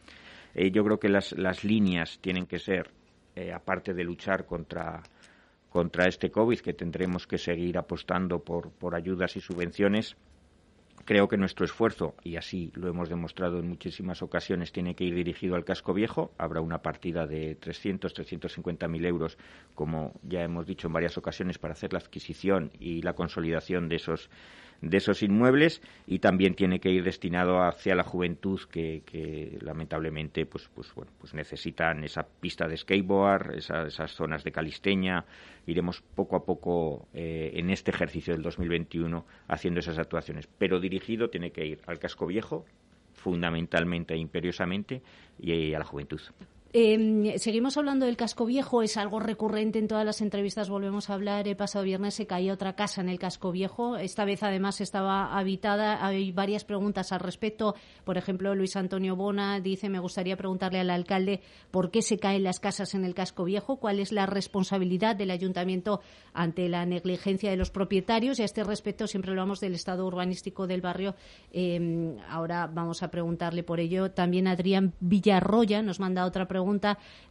eh, 0.52 0.72
yo 0.72 0.82
creo 0.84 0.98
que 0.98 1.08
las, 1.08 1.30
las 1.38 1.62
líneas 1.62 2.18
tienen 2.20 2.46
que 2.46 2.58
ser, 2.58 2.90
aparte 3.54 3.92
de 3.92 4.02
luchar 4.02 4.46
contra, 4.46 5.02
contra 5.68 6.08
este 6.08 6.30
COVID, 6.30 6.58
que 6.58 6.72
tendremos 6.72 7.26
que 7.26 7.38
seguir 7.38 7.78
apostando 7.78 8.40
por, 8.40 8.70
por 8.70 8.94
ayudas 8.94 9.36
y 9.36 9.40
subvenciones, 9.40 10.16
Creo 11.06 11.28
que 11.28 11.36
nuestro 11.36 11.64
esfuerzo, 11.64 12.16
y 12.24 12.34
así 12.34 12.72
lo 12.74 12.88
hemos 12.88 13.08
demostrado 13.08 13.60
en 13.60 13.68
muchísimas 13.68 14.22
ocasiones, 14.22 14.72
tiene 14.72 14.96
que 14.96 15.04
ir 15.04 15.14
dirigido 15.14 15.54
al 15.54 15.64
casco 15.64 15.94
viejo. 15.94 16.32
Habrá 16.36 16.60
una 16.60 16.82
partida 16.82 17.28
de 17.28 17.54
300, 17.54 18.12
350 18.12 18.88
mil 18.88 19.06
euros, 19.06 19.38
como 19.76 20.18
ya 20.24 20.42
hemos 20.42 20.66
dicho 20.66 20.88
en 20.88 20.94
varias 20.94 21.16
ocasiones, 21.16 21.58
para 21.58 21.74
hacer 21.74 21.92
la 21.92 22.00
adquisición 22.00 22.72
y 22.80 23.02
la 23.02 23.12
consolidación 23.12 23.88
de 23.88 23.94
esos 23.94 24.30
de 24.80 24.96
esos 24.96 25.22
inmuebles 25.22 25.82
y 26.06 26.18
también 26.18 26.54
tiene 26.54 26.80
que 26.80 26.90
ir 26.90 27.04
destinado 27.04 27.62
hacia 27.62 27.94
la 27.94 28.04
juventud 28.04 28.60
que, 28.70 29.58
lamentablemente 29.60 30.46
pues 30.46 30.68
pues 30.74 30.94
bueno 30.94 31.10
pues 31.18 31.34
necesitan 31.34 32.04
esa 32.04 32.26
pista 32.26 32.68
de 32.68 32.76
skateboard 32.76 33.54
esas 33.56 34.14
zonas 34.14 34.44
de 34.44 34.52
calisteña. 34.52 35.24
Iremos 35.66 36.02
poco 36.14 36.36
a 36.36 36.44
poco 36.44 37.08
eh, 37.12 37.52
en 37.54 37.70
este 37.70 37.90
ejercicio 37.90 38.32
del 38.32 38.42
2021 38.42 39.26
haciendo 39.48 39.80
esas 39.80 39.98
actuaciones. 39.98 40.48
Pero 40.58 40.78
dirigido 40.78 41.28
tiene 41.28 41.50
que 41.50 41.66
ir 41.66 41.80
al 41.86 41.98
casco 41.98 42.26
viejo 42.26 42.64
fundamentalmente 43.14 44.14
e 44.14 44.18
imperiosamente 44.18 45.02
y 45.38 45.74
a 45.74 45.78
la 45.78 45.84
juventud 45.84 46.20
eh, 46.78 47.38
seguimos 47.38 47.78
hablando 47.78 48.04
del 48.04 48.18
casco 48.18 48.44
viejo, 48.44 48.82
es 48.82 48.98
algo 48.98 49.18
recurrente 49.18 49.78
en 49.78 49.88
todas 49.88 50.04
las 50.04 50.20
entrevistas, 50.20 50.68
volvemos 50.68 51.08
a 51.08 51.14
hablar. 51.14 51.48
El 51.48 51.56
pasado 51.56 51.86
viernes 51.86 52.12
se 52.12 52.26
caía 52.26 52.52
otra 52.52 52.74
casa 52.74 53.00
en 53.00 53.08
el 53.08 53.18
casco 53.18 53.50
viejo, 53.50 53.96
esta 53.96 54.26
vez 54.26 54.42
además 54.42 54.82
estaba 54.82 55.38
habitada. 55.38 56.04
Hay 56.04 56.32
varias 56.32 56.66
preguntas 56.66 57.12
al 57.12 57.20
respecto. 57.20 57.76
Por 58.04 58.18
ejemplo, 58.18 58.54
Luis 58.54 58.76
Antonio 58.76 59.16
Bona 59.16 59.58
dice, 59.58 59.88
me 59.88 60.00
gustaría 60.00 60.36
preguntarle 60.36 60.78
al 60.78 60.90
alcalde 60.90 61.40
por 61.70 61.90
qué 61.90 62.02
se 62.02 62.18
caen 62.18 62.44
las 62.44 62.60
casas 62.60 62.94
en 62.94 63.06
el 63.06 63.14
casco 63.14 63.44
viejo, 63.44 63.76
cuál 63.78 63.98
es 63.98 64.12
la 64.12 64.26
responsabilidad 64.26 65.16
del 65.16 65.30
ayuntamiento 65.30 66.02
ante 66.34 66.68
la 66.68 66.84
negligencia 66.84 67.48
de 67.48 67.56
los 67.56 67.70
propietarios. 67.70 68.38
Y 68.38 68.42
a 68.42 68.44
este 68.44 68.64
respecto 68.64 69.06
siempre 69.06 69.30
hablamos 69.30 69.60
del 69.60 69.72
estado 69.72 70.06
urbanístico 70.06 70.66
del 70.66 70.82
barrio. 70.82 71.14
Eh, 71.52 72.18
ahora 72.28 72.66
vamos 72.66 73.02
a 73.02 73.10
preguntarle 73.10 73.62
por 73.62 73.80
ello. 73.80 74.10
También 74.10 74.46
Adrián 74.46 74.92
Villarroya 75.00 75.80
nos 75.80 76.00
manda 76.00 76.26
otra 76.26 76.46
pregunta 76.46 76.65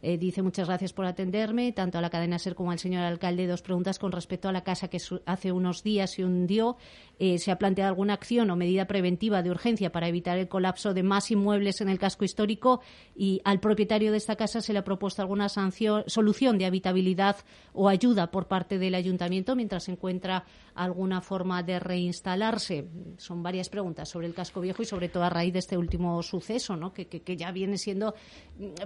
Eh, 0.02 0.18
dice 0.18 0.42
muchas 0.42 0.68
gracias 0.68 0.92
por 0.92 1.04
atenderme, 1.04 1.72
tanto 1.72 1.98
a 1.98 2.00
la 2.00 2.10
cadena 2.10 2.38
SER 2.38 2.54
como 2.54 2.70
al 2.70 2.78
señor 2.78 3.02
alcalde. 3.02 3.46
Dos 3.46 3.62
preguntas 3.62 3.98
con 3.98 4.12
respecto 4.12 4.48
a 4.48 4.52
la 4.52 4.62
casa 4.62 4.88
que 4.88 4.98
hace 5.26 5.52
unos 5.52 5.82
días 5.82 6.12
se 6.12 6.24
hundió. 6.24 6.76
Eh, 7.18 7.38
¿Se 7.38 7.50
ha 7.50 7.58
planteado 7.58 7.88
alguna 7.88 8.14
acción 8.14 8.50
o 8.50 8.56
medida 8.56 8.86
preventiva 8.86 9.42
de 9.42 9.50
urgencia 9.50 9.92
para 9.92 10.08
evitar 10.08 10.38
el 10.38 10.48
colapso 10.48 10.94
de 10.94 11.02
más 11.02 11.30
inmuebles 11.30 11.80
en 11.80 11.88
el 11.88 11.98
casco 11.98 12.24
histórico? 12.24 12.80
Y 13.14 13.40
al 13.44 13.60
propietario 13.60 14.10
de 14.10 14.18
esta 14.18 14.36
casa 14.36 14.60
se 14.60 14.72
le 14.72 14.78
ha 14.78 14.84
propuesto 14.84 15.22
alguna 15.22 15.48
sanción, 15.48 16.04
solución 16.06 16.58
de 16.58 16.66
habitabilidad 16.66 17.36
o 17.72 17.88
ayuda 17.88 18.30
por 18.30 18.46
parte 18.46 18.78
del 18.78 18.94
ayuntamiento 18.94 19.54
mientras 19.54 19.84
se 19.84 19.92
encuentra 19.92 20.44
alguna 20.74 21.20
forma 21.20 21.62
de 21.62 21.78
reinstalarse. 21.78 22.88
Son 23.16 23.42
varias 23.42 23.68
preguntas 23.68 24.08
sobre 24.08 24.26
el 24.26 24.34
casco 24.34 24.60
viejo 24.60 24.82
y 24.82 24.86
sobre 24.86 25.08
todo 25.08 25.24
a 25.24 25.30
raíz 25.30 25.52
de 25.52 25.60
este 25.60 25.76
último 25.76 26.22
suceso, 26.22 26.76
¿no? 26.76 26.92
que, 26.92 27.06
que, 27.06 27.36
ya 27.36 27.50
viene 27.50 27.78
siendo 27.78 28.14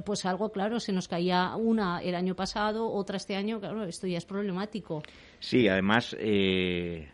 pues 0.04 0.24
algo 0.30 0.50
claro. 0.50 0.80
Se 0.80 0.92
nos 0.92 1.08
caía 1.08 1.54
una 1.56 2.00
el 2.02 2.14
año 2.14 2.34
pasado, 2.34 2.90
otra 2.90 3.16
este 3.16 3.36
año. 3.36 3.60
Claro, 3.60 3.84
esto 3.84 4.06
ya 4.06 4.18
es 4.18 4.24
problemático. 4.24 5.02
Sí, 5.38 5.68
además. 5.68 6.16
Eh 6.18 7.08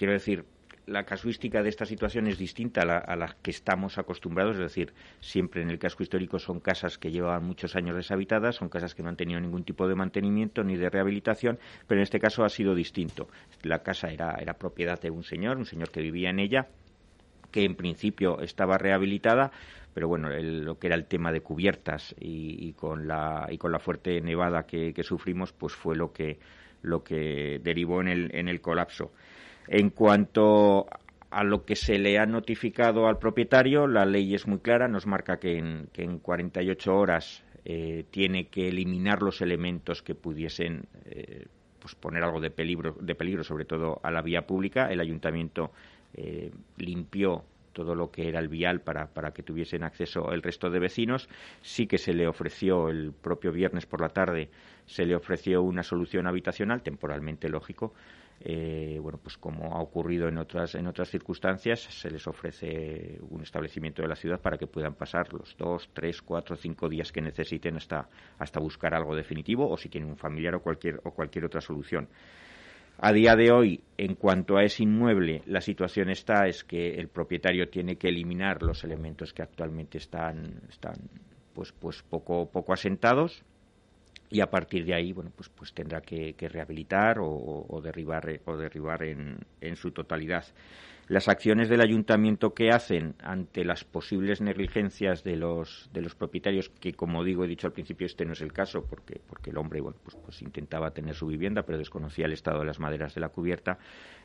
quiero 0.00 0.14
decir, 0.14 0.46
la 0.86 1.04
casuística 1.04 1.62
de 1.62 1.68
esta 1.68 1.84
situación 1.84 2.26
es 2.26 2.38
distinta 2.38 2.80
a 2.80 3.16
la, 3.16 3.36
que 3.42 3.50
estamos 3.50 3.98
acostumbrados, 3.98 4.56
es 4.56 4.62
decir, 4.62 4.94
siempre 5.20 5.60
en 5.60 5.68
el 5.68 5.78
casco 5.78 6.02
histórico 6.02 6.38
son 6.38 6.58
casas 6.58 6.96
que 6.96 7.10
llevan 7.10 7.44
muchos 7.44 7.76
años 7.76 7.96
deshabitadas, 7.96 8.56
son 8.56 8.70
casas 8.70 8.94
que 8.94 9.02
no 9.02 9.10
han 9.10 9.16
tenido 9.16 9.38
ningún 9.40 9.62
tipo 9.62 9.86
de 9.86 9.94
mantenimiento 9.94 10.64
ni 10.64 10.78
de 10.78 10.88
rehabilitación, 10.88 11.58
pero 11.86 12.00
en 12.00 12.04
este 12.04 12.18
caso 12.18 12.44
ha 12.44 12.48
sido 12.48 12.74
distinto. 12.74 13.28
La 13.62 13.82
casa 13.82 14.08
era, 14.08 14.36
era 14.40 14.54
propiedad 14.54 14.98
de 14.98 15.10
un 15.10 15.22
señor, 15.22 15.58
un 15.58 15.66
señor 15.66 15.90
que 15.90 16.00
vivía 16.00 16.30
en 16.30 16.38
ella, 16.38 16.68
que 17.50 17.64
en 17.64 17.74
principio 17.74 18.40
estaba 18.40 18.78
rehabilitada, 18.78 19.52
pero 19.94 20.08
bueno, 20.08 20.28
lo 20.30 20.78
que 20.78 20.86
era 20.86 20.96
el 20.96 21.06
tema 21.06 21.32
de 21.32 21.40
cubiertas 21.40 22.14
y, 22.18 22.72
con 22.74 23.08
la 23.08 23.46
y 23.50 23.58
con 23.58 23.72
la 23.72 23.78
fuerte 23.78 24.20
nevada 24.20 24.66
que, 24.66 24.94
sufrimos, 25.02 25.52
pues 25.52 25.74
fue 25.74 25.96
lo 25.96 26.12
que 26.12 26.38
lo 26.82 27.04
que 27.04 27.60
derivó 27.62 28.00
en 28.00 28.08
el, 28.08 28.34
en 28.34 28.48
el 28.48 28.60
colapso. 28.60 29.12
En 29.68 29.90
cuanto 29.90 30.86
a 31.30 31.44
lo 31.44 31.64
que 31.64 31.76
se 31.76 31.98
le 31.98 32.18
ha 32.18 32.26
notificado 32.26 33.06
al 33.06 33.18
propietario, 33.18 33.86
la 33.86 34.04
ley 34.04 34.34
es 34.34 34.46
muy 34.46 34.58
clara, 34.58 34.88
nos 34.88 35.06
marca 35.06 35.38
que 35.38 35.58
en, 35.58 35.88
que 35.92 36.02
en 36.02 36.18
48 36.18 36.96
horas 36.96 37.44
eh, 37.64 38.04
tiene 38.10 38.48
que 38.48 38.68
eliminar 38.68 39.22
los 39.22 39.40
elementos 39.42 40.02
que 40.02 40.14
pudiesen 40.14 40.86
eh, 41.04 41.46
pues 41.78 41.94
poner 41.94 42.22
algo 42.22 42.40
de 42.40 42.50
peligro, 42.50 42.96
de 43.00 43.14
peligro, 43.14 43.44
sobre 43.44 43.64
todo 43.64 44.00
a 44.02 44.10
la 44.10 44.22
vía 44.22 44.46
pública. 44.46 44.90
El 44.90 45.00
ayuntamiento 45.00 45.70
eh, 46.14 46.50
limpió 46.78 47.44
todo 47.72 47.94
lo 47.94 48.10
que 48.10 48.28
era 48.28 48.40
el 48.40 48.48
vial 48.48 48.80
para, 48.80 49.06
para 49.06 49.32
que 49.32 49.42
tuviesen 49.42 49.82
acceso 49.82 50.32
el 50.32 50.42
resto 50.42 50.70
de 50.70 50.78
vecinos. 50.78 51.28
Sí 51.60 51.86
que 51.86 51.98
se 51.98 52.12
le 52.12 52.26
ofreció 52.26 52.88
el 52.88 53.12
propio 53.12 53.52
viernes 53.52 53.86
por 53.86 54.00
la 54.00 54.08
tarde, 54.08 54.50
se 54.86 55.04
le 55.04 55.14
ofreció 55.14 55.62
una 55.62 55.82
solución 55.82 56.26
habitacional, 56.26 56.82
temporalmente 56.82 57.48
lógico, 57.48 57.94
eh, 58.42 58.98
bueno, 59.02 59.18
pues 59.22 59.36
como 59.36 59.76
ha 59.76 59.82
ocurrido 59.82 60.26
en 60.26 60.38
otras, 60.38 60.74
en 60.74 60.86
otras 60.86 61.10
circunstancias, 61.10 61.80
se 61.80 62.10
les 62.10 62.26
ofrece 62.26 63.18
un 63.28 63.42
establecimiento 63.42 64.00
de 64.00 64.08
la 64.08 64.16
ciudad 64.16 64.40
para 64.40 64.56
que 64.56 64.66
puedan 64.66 64.94
pasar 64.94 65.30
los 65.34 65.54
dos, 65.58 65.90
tres, 65.92 66.22
cuatro, 66.22 66.56
cinco 66.56 66.88
días 66.88 67.12
que 67.12 67.20
necesiten 67.20 67.76
hasta, 67.76 68.08
hasta 68.38 68.58
buscar 68.58 68.94
algo 68.94 69.14
definitivo 69.14 69.68
o 69.68 69.76
si 69.76 69.90
tienen 69.90 70.08
un 70.08 70.16
familiar 70.16 70.54
o 70.54 70.62
cualquier, 70.62 71.00
o 71.04 71.10
cualquier 71.10 71.44
otra 71.44 71.60
solución. 71.60 72.08
A 72.98 73.12
día 73.12 73.34
de 73.34 73.50
hoy, 73.50 73.80
en 73.96 74.14
cuanto 74.14 74.56
a 74.56 74.64
ese 74.64 74.82
inmueble, 74.82 75.42
la 75.46 75.60
situación 75.60 76.10
está 76.10 76.46
es 76.46 76.64
que 76.64 76.94
el 76.94 77.08
propietario 77.08 77.68
tiene 77.68 77.96
que 77.96 78.08
eliminar 78.08 78.62
los 78.62 78.84
elementos 78.84 79.32
que 79.32 79.42
actualmente 79.42 79.98
están, 79.98 80.60
están 80.68 80.96
pues, 81.54 81.72
pues 81.72 82.02
poco, 82.02 82.50
poco 82.50 82.72
asentados 82.72 83.42
y 84.30 84.40
a 84.40 84.46
partir 84.48 84.84
de 84.84 84.94
ahí 84.94 85.12
bueno 85.12 85.32
pues 85.34 85.48
pues 85.48 85.72
tendrá 85.72 86.00
que, 86.00 86.34
rehabilitar 86.38 87.18
o, 87.20 87.80
derribar 87.82 88.40
o 88.44 88.56
derribar 88.56 89.02
en, 89.02 89.38
en, 89.60 89.76
su 89.76 89.90
totalidad 89.90 90.44
las 91.10 91.26
acciones 91.26 91.68
del 91.68 91.80
ayuntamiento 91.80 92.54
que 92.54 92.70
hacen 92.70 93.16
ante 93.18 93.64
las 93.64 93.82
posibles 93.82 94.40
negligencias 94.40 95.24
de 95.24 95.34
los 95.34 95.90
de 95.92 96.02
los 96.02 96.14
propietarios 96.14 96.68
que 96.68 96.92
como 96.92 97.24
digo 97.24 97.44
he 97.44 97.48
dicho 97.48 97.66
al 97.66 97.72
principio 97.72 98.06
este 98.06 98.24
no 98.24 98.32
es 98.32 98.40
el 98.42 98.52
caso 98.52 98.86
porque 98.88 99.20
porque 99.26 99.50
el 99.50 99.58
hombre 99.58 99.80
bueno 99.80 99.98
pues, 100.04 100.16
pues 100.24 100.40
intentaba 100.40 100.92
tener 100.92 101.16
su 101.16 101.26
vivienda 101.26 101.64
pero 101.64 101.78
desconocía 101.78 102.26
el 102.26 102.32
estado 102.32 102.60
de 102.60 102.66
las 102.66 102.78
maderas 102.78 103.12
de 103.12 103.22
la 103.22 103.30
cubierta 103.30 103.78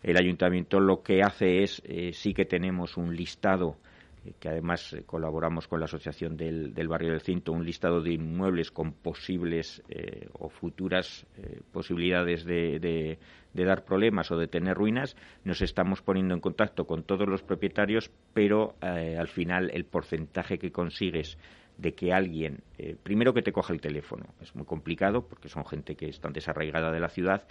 el 0.03 0.15
ayuntamiento 0.15 0.79
lo 0.79 1.01
que 1.01 1.23
hace 1.23 1.63
es 1.63 1.81
eh, 1.85 2.11
sí 2.13 2.35
que 2.35 2.45
tenemos 2.45 2.97
un 2.97 3.15
listado 3.15 3.77
eh, 4.25 4.33
que 4.39 4.49
además 4.49 4.93
eh, 4.93 5.03
colaboramos 5.05 5.67
con 5.67 5.79
la 5.79 5.85
Asociación 5.85 6.35
del, 6.35 6.87
Barrio 6.87 7.11
del 7.11 7.21
Cinto, 7.21 7.51
un 7.51 7.65
listado 7.65 8.01
de 8.01 8.13
inmuebles 8.13 8.71
con 8.71 8.93
posibles 8.93 9.83
eh, 9.89 10.27
o 10.33 10.49
futuras 10.49 11.25
posibilidades 11.71 12.45
de, 12.45 13.19
dar 13.63 13.85
problemas 13.85 14.31
o 14.31 14.37
de 14.37 14.47
tener 14.47 14.75
ruinas. 14.75 15.15
Nos 15.43 15.61
estamos 15.61 16.01
poniendo 16.01 16.33
en 16.33 16.41
contacto 16.41 16.85
con 16.85 17.03
todos 17.03 17.27
los 17.27 17.43
propietarios, 17.43 18.11
pero 18.33 18.75
al 18.81 19.27
final 19.27 19.71
el 19.73 19.85
porcentaje 19.85 20.57
que 20.57 20.71
consigues 20.71 21.37
de 21.77 21.93
que 21.93 22.11
alguien, 22.11 22.63
primero 23.03 23.33
que 23.33 23.41
te 23.41 23.51
coja 23.51 23.73
el 23.73 23.81
teléfono, 23.81 24.33
es 24.41 24.55
muy 24.55 24.65
complicado 24.65 25.27
porque 25.27 25.49
son 25.49 25.65
gente 25.65 25.95
que 25.95 26.07
está 26.07 26.29
desarraigada 26.29 26.91
de 26.91 26.99
la 26.99 27.09
ciudad, 27.09 27.47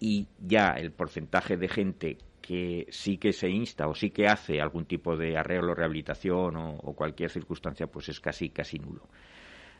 y 0.00 0.26
ya 0.40 0.74
el 0.76 0.92
porcentaje 0.92 1.56
de 1.56 1.68
gente 1.68 2.18
que 2.40 2.86
sí 2.88 3.18
que 3.18 3.32
se 3.32 3.50
insta 3.50 3.86
o 3.86 3.94
sí 3.94 4.10
que 4.10 4.26
hace 4.26 4.60
algún 4.60 4.86
tipo 4.86 5.16
de 5.16 5.36
arreglo, 5.36 5.74
rehabilitación 5.74 6.56
o, 6.56 6.94
cualquier 6.94 7.30
circunstancia, 7.30 7.86
pues 7.86 8.08
es 8.08 8.18
casi, 8.18 8.48
casi 8.48 8.78
nulo. 8.78 9.02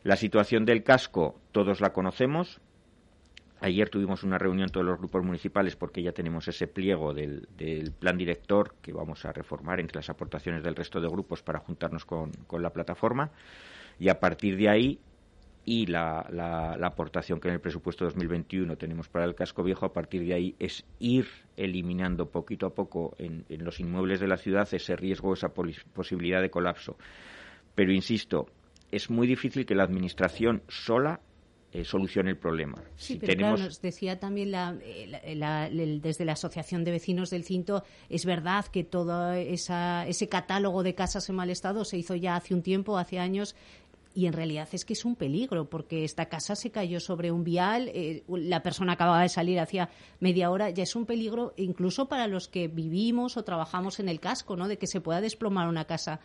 La 0.03 0.15
situación 0.15 0.63
del 0.63 0.83
casco, 0.83 1.41
todos 1.51 1.81
la 1.81 1.91
conocemos. 1.91 2.61
Ayer 3.63 3.89
tuvimos 3.89 4.23
una 4.23 4.39
reunión 4.39 4.69
todos 4.69 4.85
los 4.85 4.97
grupos 4.97 5.23
municipales 5.23 5.75
porque 5.75 6.01
ya 6.01 6.11
tenemos 6.11 6.47
ese 6.47 6.65
pliego 6.67 7.13
del, 7.13 7.47
plan 7.99 8.17
director 8.17 8.73
que 8.81 8.91
vamos 8.91 9.23
a 9.23 9.31
reformar 9.31 9.79
entre 9.79 9.97
las 9.97 10.09
aportaciones 10.09 10.63
del 10.63 10.75
resto 10.75 10.99
de 10.99 11.07
grupos 11.07 11.43
para 11.43 11.59
juntarnos 11.59 12.03
con, 12.03 12.31
con 12.47 12.63
la 12.63 12.71
plataforma. 12.71 13.29
Y 13.99 14.09
a 14.09 14.19
partir 14.19 14.57
de 14.57 14.67
ahí 14.67 14.99
y 15.63 15.85
la, 15.85 16.25
la, 16.31 16.87
aportación 16.87 17.39
que 17.39 17.49
en 17.49 17.53
el 17.53 17.59
presupuesto 17.59 18.05
2021 18.05 18.77
tenemos 18.77 19.09
para 19.09 19.25
el 19.25 19.35
casco 19.35 19.63
viejo, 19.63 19.85
a 19.85 19.93
partir 19.93 20.25
de 20.25 20.33
ahí 20.33 20.55
es 20.57 20.83
ir 20.97 21.27
eliminando 21.55 22.31
poquito 22.31 22.65
a 22.65 22.73
poco 22.73 23.13
en, 23.19 23.45
los 23.63 23.79
inmuebles 23.79 24.19
de 24.19 24.27
la 24.27 24.37
ciudad 24.37 24.67
ese 24.71 24.95
riesgo, 24.95 25.33
esa 25.33 25.53
posibilidad 25.53 26.41
de 26.41 26.49
colapso. 26.49 26.97
Pero 27.75 27.91
insisto, 27.91 28.47
es 28.91 29.11
muy 29.11 29.27
difícil 29.27 29.67
que 29.67 29.75
la 29.75 29.83
Administración 29.83 30.63
sola 30.67 31.19
eh, 31.73 31.85
solucione 31.85 32.31
el 32.31 32.37
problema. 32.37 32.83
Sí, 32.97 33.17
pero 33.19 33.35
claro, 33.35 33.57
nos 33.57 33.81
decía 33.81 34.19
también 34.19 34.53
eh, 34.53 35.99
desde 36.01 36.25
la 36.25 36.33
Asociación 36.33 36.83
de 36.83 36.91
Vecinos 36.91 37.29
del 37.29 37.43
Cinto, 37.43 37.83
es 38.09 38.25
verdad 38.25 38.65
que 38.65 38.83
todo 38.83 39.31
ese 39.33 40.27
catálogo 40.29 40.83
de 40.83 40.95
casas 40.95 41.29
en 41.29 41.35
mal 41.35 41.49
estado 41.49 41.85
se 41.85 41.97
hizo 41.97 42.15
ya 42.15 42.35
hace 42.35 42.53
un 42.53 42.61
tiempo, 42.61 42.97
hace 42.97 43.19
años, 43.19 43.55
y 44.13 44.25
en 44.25 44.33
realidad 44.33 44.67
es 44.71 44.85
que 44.85 44.93
es 44.93 45.05
un 45.05 45.15
peligro 45.15 45.69
porque 45.69 46.03
esta 46.03 46.25
casa 46.25 46.55
se 46.55 46.71
cayó 46.71 46.99
sobre 46.99 47.31
un 47.31 47.43
vial, 47.43 47.89
eh, 47.93 48.23
la 48.27 48.61
persona 48.61 48.93
acababa 48.93 49.21
de 49.21 49.29
salir 49.29 49.59
hacía 49.59 49.89
media 50.19 50.51
hora, 50.51 50.69
ya 50.69 50.83
es 50.83 50.95
un 50.95 51.05
peligro 51.05 51.53
incluso 51.57 52.07
para 52.07 52.27
los 52.27 52.47
que 52.47 52.67
vivimos 52.67 53.37
o 53.37 53.43
trabajamos 53.43 53.99
en 53.99 54.09
el 54.09 54.19
casco, 54.19 54.57
¿no? 54.57 54.67
De 54.67 54.77
que 54.77 54.87
se 54.87 55.01
pueda 55.01 55.21
desplomar 55.21 55.67
una 55.67 55.85
casa 55.85 56.19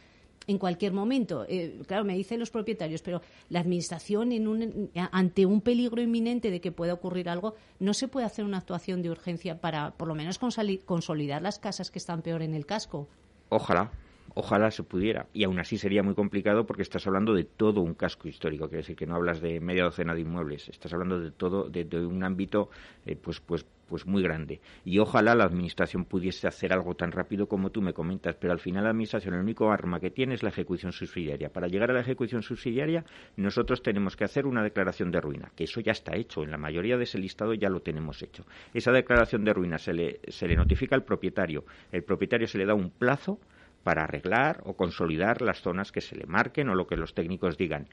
en 0.47 0.59
cualquier 0.59 0.93
momento. 0.93 1.45
Eh, 1.49 1.81
claro, 1.87 2.05
me 2.05 2.15
dicen 2.15 2.39
los 2.39 2.51
propietarios, 2.51 3.03
pero 3.03 3.23
la 3.49 3.61
administración 3.61 4.33
en 4.33 4.49
un, 4.49 4.91
ante 5.13 5.47
un 5.47 5.61
peligro 5.61 6.01
inminente 6.03 6.51
de 6.51 6.61
que 6.61 6.73
pueda 6.73 6.95
ocurrir 6.95 7.29
algo, 7.29 7.55
no 7.79 7.95
se 7.95 8.09
puede 8.09 8.27
hacer 8.27 8.45
una 8.45 8.59
actuación 8.59 9.03
de 9.03 9.11
urgencia 9.11 9.61
para 9.61 9.93
por 9.93 10.09
lo 10.09 10.15
menos 10.15 10.39
consolidar 10.39 11.43
las 11.43 11.59
casas 11.59 11.91
que 11.91 11.99
están 11.99 12.23
peor 12.23 12.43
en 12.43 12.55
el 12.55 12.67
casco. 12.67 13.09
Ojalá, 13.49 13.91
Ojalá 14.39 14.71
se 14.71 14.83
pudiera. 14.83 15.29
Y 15.33 15.45
aún 15.45 15.59
así 15.59 15.79
sería 15.79 16.03
muy 16.03 16.15
complicado 16.15 16.67
porque 16.67 16.83
estás 16.83 17.07
hablando 17.07 17.33
de 17.33 17.45
todo 17.45 17.81
un 17.81 17.95
casco 17.95 18.29
histórico. 18.29 18.69
Quiere 18.69 18.83
decir 18.83 18.95
que 18.95 19.07
no 19.07 19.15
hablas 19.15 19.41
de 19.41 19.61
media 19.61 19.85
docena 19.85 20.15
de 20.15 20.21
inmuebles. 20.21 20.69
Estás 20.69 20.93
hablando 20.93 21.19
de 21.19 21.31
todo, 21.31 21.71
de, 21.71 21.87
un 22.05 22.23
ámbito, 22.23 22.69
eh, 23.07 23.17
pues, 23.17 23.41
pues, 23.41 23.65
pues 23.89 24.05
muy 24.05 24.23
grande. 24.23 24.61
Y 24.85 24.99
ojalá 24.99 25.35
la 25.35 25.45
administración 25.45 26.05
pudiese 26.05 26.47
hacer 26.47 26.75
algo 26.75 26.95
tan 26.95 27.13
rápido 27.13 27.49
como 27.49 27.71
tú 27.71 27.81
me 27.81 27.95
comentas. 27.95 28.37
Pero 28.39 28.53
al 28.53 28.59
final 28.59 28.85
la 28.85 28.91
administración, 28.91 29.33
el 29.33 29.41
único 29.41 29.73
arma 29.73 30.01
que 30.01 30.11
tiene 30.11 30.35
es 30.35 30.43
la 30.43 30.51
ejecución 30.51 30.93
subsidiaria. 30.93 31.49
Para 31.51 31.69
llegar 31.69 31.91
a 31.91 31.95
la 31.95 32.01
ejecución 32.01 32.43
subsidiaria, 32.43 33.07
nosotros 33.37 33.83
tenemos 33.83 34.17
que 34.17 34.25
hacer 34.25 34.45
una 34.45 34.63
declaración 34.63 35.11
de 35.13 35.23
ruina, 35.23 35.51
que 35.57 35.65
eso 35.65 35.81
ya 35.81 35.93
está 35.93 36.15
hecho. 36.15 36.43
En 36.43 36.51
la 36.51 36.59
mayoría 36.59 36.99
de 36.99 37.05
ese 37.05 37.19
listado 37.19 37.55
ya 37.55 37.71
lo 37.71 37.81
tenemos 37.81 38.23
hecho. 38.23 38.45
Esa 38.75 38.93
declaración 38.93 39.47
de 39.47 39.55
ruina 39.55 39.79
se 39.79 39.95
le, 39.95 40.21
se 40.29 40.47
le 40.47 40.57
notifica 40.57 40.95
al 40.95 41.05
propietario. 41.05 41.65
El 41.91 42.05
propietario 42.05 42.47
se 42.47 42.59
le 42.59 42.67
da 42.67 42.75
un 42.75 42.91
plazo 42.91 43.41
para 43.87 44.03
arreglar 44.03 44.63
o 44.65 44.75
consolidar 44.75 45.43
las 45.43 45.61
zonas 45.63 45.93
que 45.93 46.01
se 46.01 46.17
le 46.17 46.27
marquen 46.27 46.69
o 46.69 46.75
lo 46.75 46.89
que 46.89 46.97
los 46.97 47.15
técnicos 47.15 47.57
digan. 47.57 47.87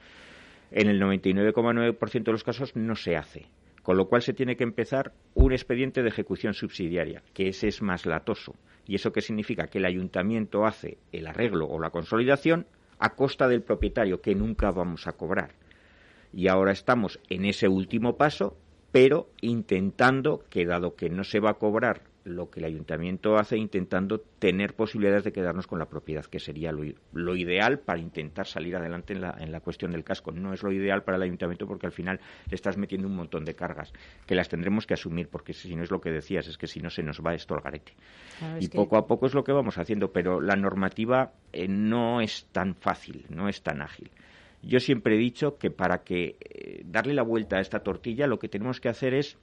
En 0.72 0.90
el 0.90 1.00
99,9% 1.00 2.24
de 2.24 2.32
los 2.32 2.44
casos 2.44 2.76
no 2.76 2.96
se 2.96 3.16
hace, 3.16 3.46
con 3.84 3.96
lo 3.96 4.08
cual 4.08 4.24
se 4.24 4.34
tiene 4.34 4.56
que 4.56 4.64
empezar 4.64 5.14
un 5.36 5.52
expediente 5.52 6.02
de 6.02 6.10
ejecución 6.10 6.56
subsidiaria, 6.56 7.22
que 7.36 7.48
ese 7.48 7.68
es 7.68 7.84
más 7.84 8.08
latoso. 8.08 8.56
¿Y 8.88 8.96
eso 8.96 9.12
qué 9.12 9.22
significa? 9.22 9.68
Que 9.68 9.78
el 9.78 9.86
ayuntamiento 9.86 10.66
hace 10.66 10.98
el 11.12 11.28
arreglo 11.28 11.68
o 11.68 11.80
la 11.80 11.92
consolidación 11.92 12.66
a 12.98 13.14
costa 13.14 13.48
del 13.48 13.62
propietario, 13.62 14.20
que 14.20 14.34
nunca 14.34 14.72
vamos 14.72 15.06
a 15.06 15.12
cobrar. 15.12 15.52
Y 16.34 16.48
ahora 16.48 16.72
estamos 16.72 17.20
en 17.30 17.46
ese 17.46 17.68
último 17.68 18.18
paso, 18.18 18.58
pero 18.92 19.30
intentando 19.42 20.44
que, 20.50 20.66
dado 20.66 20.96
que 20.96 21.12
no 21.12 21.24
se 21.24 21.40
va 21.40 21.52
a 21.52 21.60
cobrar 21.60 22.02
lo 22.26 22.50
que 22.50 22.60
el 22.60 22.66
ayuntamiento 22.66 23.38
hace 23.38 23.58
intentando 23.58 24.20
tener 24.20 24.76
posibilidades 24.76 25.24
de 25.24 25.34
quedarnos 25.34 25.68
con 25.68 25.80
la 25.80 25.88
propiedad, 25.88 26.26
que 26.26 26.40
sería 26.40 26.72
lo, 26.72 27.36
ideal 27.36 27.80
para 27.80 28.00
intentar 28.00 28.48
salir 28.48 28.76
adelante 28.76 29.14
en 29.14 29.22
la, 29.22 29.36
en 29.40 29.52
la, 29.52 29.60
cuestión 29.60 29.92
del 29.92 30.04
casco. 30.04 30.32
No 30.32 30.54
es 30.54 30.64
lo 30.64 30.72
ideal 30.72 31.04
para 31.04 31.18
el 31.18 31.24
ayuntamiento 31.24 31.68
porque 31.68 31.86
al 31.86 31.92
final 31.92 32.20
le 32.50 32.56
estás 32.56 32.78
metiendo 32.78 33.08
un 33.08 33.16
montón 33.16 33.44
de 33.44 33.56
cargas 33.56 33.92
que 34.26 34.36
las 34.36 34.50
tendremos 34.50 34.88
que 34.88 34.94
asumir, 34.94 35.28
porque 35.28 35.54
si 35.54 35.76
no 35.76 35.84
es 35.84 35.92
lo 35.92 36.00
que 36.00 36.12
decías, 36.12 36.48
es 36.48 36.58
que 36.58 36.68
si 36.68 36.80
no 36.80 36.90
se 36.90 37.04
nos 37.04 37.22
va 37.22 37.34
esto 37.34 37.56
al 37.56 37.62
garete. 37.62 37.94
y 38.60 38.70
poco 38.70 38.98
a 38.98 39.06
poco 39.06 39.26
es 39.26 39.34
lo 39.34 39.44
que 39.44 39.52
vamos 39.52 39.78
haciendo, 39.78 40.12
pero 40.12 40.40
la 40.40 40.56
normativa 40.56 41.34
eh, 41.52 41.68
no 41.68 42.22
es 42.22 42.48
tan 42.52 42.76
fácil, 42.76 43.26
no 43.30 43.50
es 43.50 43.62
tan 43.62 43.82
ágil. 43.82 44.12
Yo 44.62 44.80
siempre 44.80 45.16
he 45.16 45.18
dicho 45.18 45.58
que 45.58 45.72
para 45.72 46.04
que 46.04 46.38
eh, 46.40 46.84
darle 46.86 47.14
la 47.14 47.24
vuelta 47.24 47.58
a 47.58 47.60
esta 47.60 47.80
tortilla 47.80 48.28
lo 48.28 48.40
que 48.40 48.48
tenemos 48.48 48.80
que 48.80 48.88
hacer 48.88 49.14
es 49.14 49.38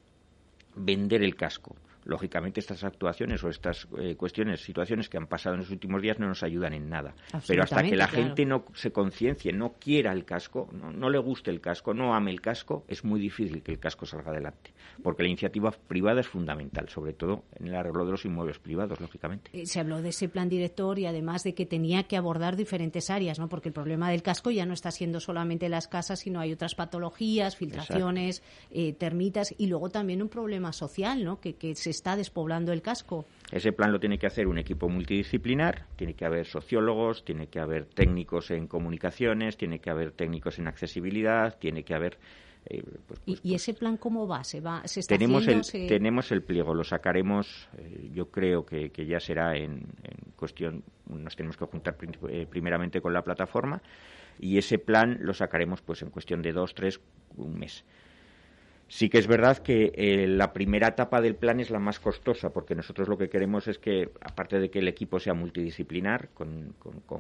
vender 0.75 1.23
el 1.23 1.37
casco 1.37 1.77
lógicamente 2.05 2.61
estas 2.61 2.85
actuaciones 2.85 3.43
o 3.45 3.49
estas 3.49 3.87
eh, 3.99 4.17
cuestiones, 4.17 4.61
situaciones 4.61 5.09
que 5.09 5.19
han 5.19 5.27
pasado 5.27 5.55
en 5.55 5.61
los 5.61 5.71
últimos 5.71 6.01
días 6.03 6.19
no 6.19 6.29
nos 6.29 6.43
ayudan 6.43 6.73
en 6.73 6.89
nada. 6.89 7.15
Pero 7.47 7.63
hasta 7.63 7.83
que 7.83 7.97
la 7.97 8.09
gente 8.09 8.45
no 8.45 8.65
se 8.75 8.93
conciencie, 8.93 9.53
no 9.53 9.75
quiera 9.75 10.13
el 10.13 10.25
casco, 10.25 10.69
no, 10.73 11.11
le 11.11 11.19
guste 11.19 11.51
el 11.51 11.61
casco, 11.61 11.95
no 11.95 12.15
ame 12.15 12.31
el 12.31 12.41
casco, 12.41 12.85
es 12.89 13.05
muy 13.05 13.21
difícil 13.21 13.63
que 13.63 13.73
el 13.73 13.79
casco 13.79 14.07
salga 14.07 14.31
adelante. 14.31 14.73
Porque 15.03 15.23
la 15.23 15.29
iniciativa 15.29 15.71
privada 15.71 16.21
es 16.21 16.29
fundamental, 16.29 16.89
sobre 16.89 17.13
todo 17.13 17.45
en 17.59 17.69
el 17.69 17.75
arreglo 17.75 18.05
de 18.05 18.13
los 18.13 18.25
inmuebles 18.25 18.59
privados, 18.59 19.01
lógicamente. 19.01 19.51
Eh, 19.53 19.67
se 19.67 19.81
habló 19.81 20.03
de 20.03 20.11
ese 20.11 20.29
plan 20.29 20.49
director 20.49 20.99
y 20.99 21.07
además 21.07 21.43
de 21.43 21.55
que 21.55 21.67
tenía 21.67 22.05
que 22.05 22.17
abordar 22.17 22.57
diferentes 22.57 23.11
áreas, 23.11 23.39
¿no? 23.39 23.49
Porque 23.49 23.69
el 23.69 23.75
problema 23.75 24.11
del 24.11 24.23
casco 24.23 24.51
ya 24.51 24.67
no 24.67 24.75
está 24.75 24.91
siendo 24.91 25.21
solamente 25.21 25.69
las 25.69 25.89
casas, 25.89 26.21
sino 26.21 26.41
hay 26.41 26.53
otras 26.53 26.75
patologías, 26.75 27.57
filtraciones, 27.57 28.43
eh, 28.71 28.93
termitas 28.93 29.55
y 29.57 29.67
luego 29.67 29.91
también 29.91 30.23
un 30.23 30.29
problema 30.29 30.73
social, 30.73 31.25
¿no? 31.25 31.41
Que, 31.41 31.55
que 31.55 31.75
se 31.75 31.90
está 31.91 32.17
despoblando 32.17 32.73
el 32.73 32.83
casco. 32.83 33.27
Ese 33.51 33.73
plan 33.73 33.93
lo 33.93 34.01
tiene 34.01 34.19
que 34.19 34.27
hacer 34.27 34.47
un 34.47 34.59
equipo 34.59 34.89
multidisciplinar, 34.89 35.87
tiene 35.97 36.15
que 36.15 36.25
haber 36.25 36.47
sociólogos, 36.47 37.25
tiene 37.25 37.49
que 37.49 37.61
haber 37.61 37.87
técnicos 37.87 38.51
en 38.51 38.67
comunicaciones, 38.67 39.57
tiene 39.57 39.81
que 39.81 39.91
haber 39.91 40.13
técnicos 40.13 40.59
en 40.59 40.69
accesibilidad, 40.69 41.59
tiene 41.59 41.83
que 41.83 41.95
haber 41.95 42.19
eh, 42.67 42.83
pues, 43.07 43.21
¿Y, 43.25 43.33
pues, 43.33 43.41
pues 43.41 43.55
ese 43.55 43.75
plan 43.75 43.97
cómo 43.97 44.27
va? 44.27 44.45
¿Se 44.45 44.61
va 44.61 44.83
se 44.87 45.01
está 45.01 45.17
tenemos, 45.17 45.47
el, 45.49 45.63
tenemos 45.89 46.31
el 46.31 46.43
pliego, 46.43 46.75
lo 46.75 46.85
sacaremos, 46.85 47.69
eh, 47.79 48.11
yo 48.13 48.31
creo 48.31 48.67
que, 48.67 48.91
ya 49.07 49.19
será 49.19 49.57
en, 49.57 49.87
cuestión, 50.37 50.85
nos 51.07 51.35
tenemos 51.37 51.57
que 51.57 51.65
juntar 51.65 51.97
eh, 52.29 52.47
primeramente 52.49 53.01
con 53.01 53.13
la 53.13 53.23
plataforma 53.23 53.83
y 54.39 54.59
ese 54.59 54.79
plan 54.79 55.19
lo 55.21 55.35
sacaremos 55.35 55.83
pues 55.83 56.03
en 56.03 56.11
cuestión 56.11 56.43
de 56.43 56.53
dos, 56.53 56.75
tres, 56.75 57.01
un 57.37 57.59
mes. 57.59 57.85
Sí 58.93 59.09
que 59.09 59.19
es 59.19 59.29
verdad 59.29 59.59
que 59.59 59.93
eh, 59.95 60.27
la 60.27 60.53
primera 60.53 60.89
etapa 60.89 61.21
del 61.21 61.37
plan 61.37 61.61
es 61.61 61.71
la 61.71 61.79
más 61.79 62.01
costosa, 62.01 62.51
porque 62.51 62.75
nosotros 62.75 63.07
lo 63.07 63.17
que 63.17 63.29
queremos 63.29 63.69
es 63.69 63.79
que, 63.79 64.11
aparte 64.21 64.59
de 64.59 64.69
que 64.69 64.81
el 64.81 64.89
equipo 64.89 65.21
sea 65.21 65.33
multidisciplinar, 65.33 66.31
con, 66.35 66.75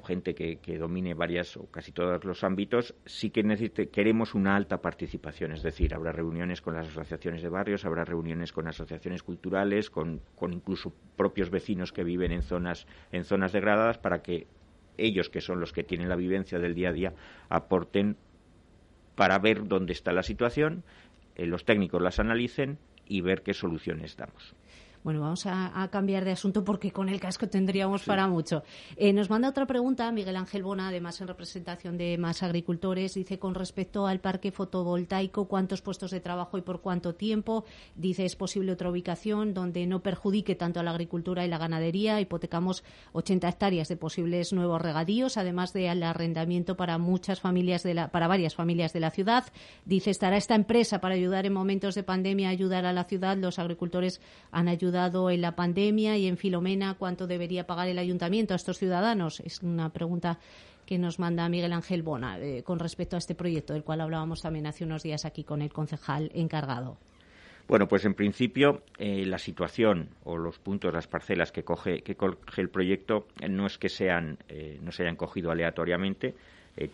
gente 0.04 0.34
que, 0.34 0.78
domine 0.78 1.14
varias 1.14 1.56
o 1.56 1.66
casi 1.70 1.92
todos 1.92 2.24
los 2.24 2.42
ámbitos, 2.42 2.96
sí 3.06 3.30
que 3.30 3.44
queremos 3.88 4.34
una 4.34 4.56
alta 4.56 4.82
participación. 4.82 5.52
Es 5.52 5.62
decir, 5.62 5.94
habrá 5.94 6.10
reuniones 6.10 6.60
con 6.60 6.74
las 6.74 6.88
asociaciones 6.88 7.40
de 7.40 7.50
barrios, 7.50 7.84
habrá 7.84 8.04
reuniones 8.04 8.50
con 8.52 8.66
asociaciones 8.66 9.22
culturales, 9.22 9.90
con, 9.90 10.22
con 10.34 10.52
incluso 10.52 10.92
propios 11.16 11.50
vecinos 11.50 11.92
que 11.92 12.02
viven 12.02 12.32
en 12.32 12.42
zonas, 12.42 12.88
en 13.12 13.22
zonas 13.22 13.52
degradadas, 13.52 13.96
para 13.96 14.22
que 14.22 14.48
ellos, 14.98 15.30
que 15.30 15.40
son 15.40 15.60
los 15.60 15.72
que 15.72 15.84
tienen 15.84 16.08
la 16.08 16.16
vivencia 16.16 16.58
del 16.58 16.74
día 16.74 16.88
a 16.88 16.92
día, 16.92 17.14
aporten 17.48 18.16
para 19.14 19.38
ver 19.38 19.68
dónde 19.68 19.92
está 19.92 20.12
la 20.12 20.22
situación 20.22 20.82
los 21.46 21.64
técnicos 21.64 22.02
las 22.02 22.18
analicen 22.18 22.78
y 23.06 23.20
ver 23.22 23.42
qué 23.42 23.54
soluciones 23.54 24.16
damos. 24.16 24.54
Bueno, 25.02 25.22
vamos 25.22 25.46
a, 25.46 25.88
cambiar 25.90 26.26
de 26.26 26.32
asunto 26.32 26.62
porque 26.62 26.92
con 26.92 27.08
el 27.08 27.18
casco 27.18 27.48
tendríamos 27.48 28.04
para 28.04 28.28
mucho. 28.28 28.62
Eh, 28.96 29.14
nos 29.14 29.30
manda 29.30 29.48
otra 29.48 29.66
pregunta 29.66 30.12
Miguel 30.12 30.36
Ángel 30.36 30.62
Bona, 30.62 30.88
además 30.88 31.18
en 31.22 31.28
representación 31.28 31.96
de 31.96 32.18
más 32.18 32.42
agricultores. 32.42 33.14
Dice 33.14 33.38
con 33.38 33.54
respecto 33.54 34.06
al 34.06 34.20
parque 34.20 34.52
fotovoltaico, 34.52 35.48
¿cuántos 35.48 35.80
puestos 35.80 36.10
de 36.10 36.20
trabajo 36.20 36.58
y 36.58 36.60
por 36.60 36.82
cuánto 36.82 37.14
tiempo? 37.14 37.64
Dice, 37.94 38.26
¿es 38.26 38.36
posible 38.36 38.72
otra 38.72 38.90
ubicación 38.90 39.54
donde 39.54 39.86
no 39.86 40.02
perjudique 40.02 40.54
tanto 40.54 40.80
a 40.80 40.82
la 40.82 40.90
agricultura 40.90 41.46
y 41.46 41.48
la 41.48 41.56
ganadería? 41.56 42.20
Hipotecamos 42.20 42.84
80 43.14 43.48
hectáreas 43.48 43.88
de 43.88 43.96
posibles 43.96 44.52
nuevos 44.52 44.82
regadíos, 44.82 45.38
además 45.38 45.72
del 45.72 46.02
arrendamiento 46.02 46.76
para 46.76 46.98
muchas 46.98 47.40
familias 47.40 47.82
de 47.82 47.94
la, 47.94 48.08
para 48.08 48.28
varias 48.28 48.54
familias 48.54 48.92
de 48.92 49.00
la 49.00 49.10
ciudad. 49.10 49.44
Dice, 49.86 50.10
¿estará 50.10 50.36
esta 50.36 50.54
empresa 50.54 51.00
para 51.00 51.14
ayudar 51.14 51.46
en 51.46 51.54
momentos 51.54 51.94
de 51.94 52.02
pandemia, 52.02 52.48
a 52.48 52.52
ayudar 52.52 52.84
a 52.84 52.92
la 52.92 53.04
ciudad? 53.04 53.38
Los 53.38 53.58
agricultores 53.58 54.20
han 54.50 54.68
ayudado 54.68 54.89
ayudado 54.90 55.30
en 55.30 55.40
la 55.40 55.54
pandemia 55.54 56.16
y 56.16 56.26
en 56.26 56.36
Filomena 56.36 56.96
cuánto 56.98 57.28
debería 57.28 57.64
pagar 57.64 57.86
el 57.86 57.98
ayuntamiento 57.98 58.54
a 58.54 58.56
estos 58.56 58.78
ciudadanos? 58.78 59.38
Es 59.40 59.62
una 59.62 59.90
pregunta 59.90 60.40
que 60.84 60.98
nos 60.98 61.20
manda 61.20 61.48
Miguel 61.48 61.72
Ángel 61.72 62.02
Bona 62.02 62.40
eh, 62.40 62.64
con 62.64 62.80
respecto 62.80 63.14
a 63.14 63.20
este 63.20 63.36
proyecto, 63.36 63.72
del 63.72 63.84
cual 63.84 64.00
hablábamos 64.00 64.42
también 64.42 64.66
hace 64.66 64.82
unos 64.82 65.04
días 65.04 65.24
aquí 65.24 65.44
con 65.44 65.62
el 65.62 65.72
concejal 65.72 66.32
encargado. 66.34 66.96
Bueno, 67.68 67.86
pues 67.86 68.04
en 68.04 68.14
principio 68.14 68.82
eh, 68.98 69.24
la 69.26 69.38
situación 69.38 70.08
o 70.24 70.36
los 70.36 70.58
puntos, 70.58 70.92
las 70.92 71.06
parcelas 71.06 71.52
que 71.52 71.62
coge, 71.62 72.02
que 72.02 72.16
coge 72.16 72.60
el 72.60 72.68
proyecto 72.68 73.28
eh, 73.40 73.48
no 73.48 73.66
es 73.66 73.78
que 73.78 73.88
sean, 73.88 74.38
no 74.82 74.90
se 74.90 75.04
hayan 75.04 75.14
cogido 75.14 75.52
aleatoriamente, 75.52 76.34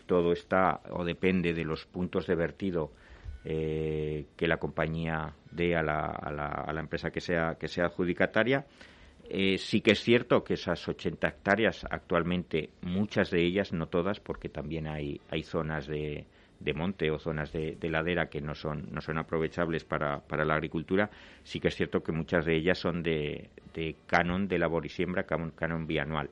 todo 0.04 0.32
está 0.32 0.80
o 0.90 1.02
depende 1.04 1.54
de 1.54 1.64
los 1.64 1.86
puntos 1.86 2.26
de 2.26 2.34
vertido 2.34 2.90
eh, 3.48 4.26
que 4.36 4.48
la 4.48 4.56
compañía 4.56 5.32
dé 5.52 5.76
a 5.76 5.82
la, 5.82 6.06
a 6.06 6.32
la, 6.32 6.46
a 6.46 6.72
la 6.72 6.80
empresa 6.80 7.12
que 7.12 7.20
sea, 7.20 7.54
que 7.54 7.68
sea 7.68 7.84
adjudicataria. 7.86 8.66
Eh, 9.28 9.56
sí 9.58 9.80
que 9.82 9.92
es 9.92 10.00
cierto 10.00 10.42
que 10.42 10.54
esas 10.54 10.88
80 10.88 11.28
hectáreas 11.28 11.86
actualmente, 11.88 12.70
muchas 12.82 13.30
de 13.30 13.44
ellas, 13.44 13.72
no 13.72 13.86
todas, 13.86 14.18
porque 14.18 14.48
también 14.48 14.88
hay, 14.88 15.20
hay 15.30 15.44
zonas 15.44 15.86
de, 15.86 16.26
de 16.58 16.74
monte 16.74 17.08
o 17.12 17.20
zonas 17.20 17.52
de, 17.52 17.78
ladera 17.82 18.28
que 18.28 18.40
no 18.40 18.56
son, 18.56 18.88
no 18.90 19.00
son 19.00 19.18
aprovechables 19.18 19.84
para, 19.84 20.18
para, 20.18 20.44
la 20.44 20.54
agricultura, 20.54 21.08
sí 21.44 21.60
que 21.60 21.68
es 21.68 21.76
cierto 21.76 22.02
que 22.02 22.10
muchas 22.10 22.46
de 22.46 22.56
ellas 22.56 22.78
son 22.78 23.02
de, 23.04 23.50
de 23.74 23.94
canon 24.06 24.48
de 24.48 24.58
labor 24.58 24.86
y 24.86 24.88
siembra, 24.88 25.22
canon, 25.22 25.52
canon 25.52 25.86
bianual. 25.86 26.30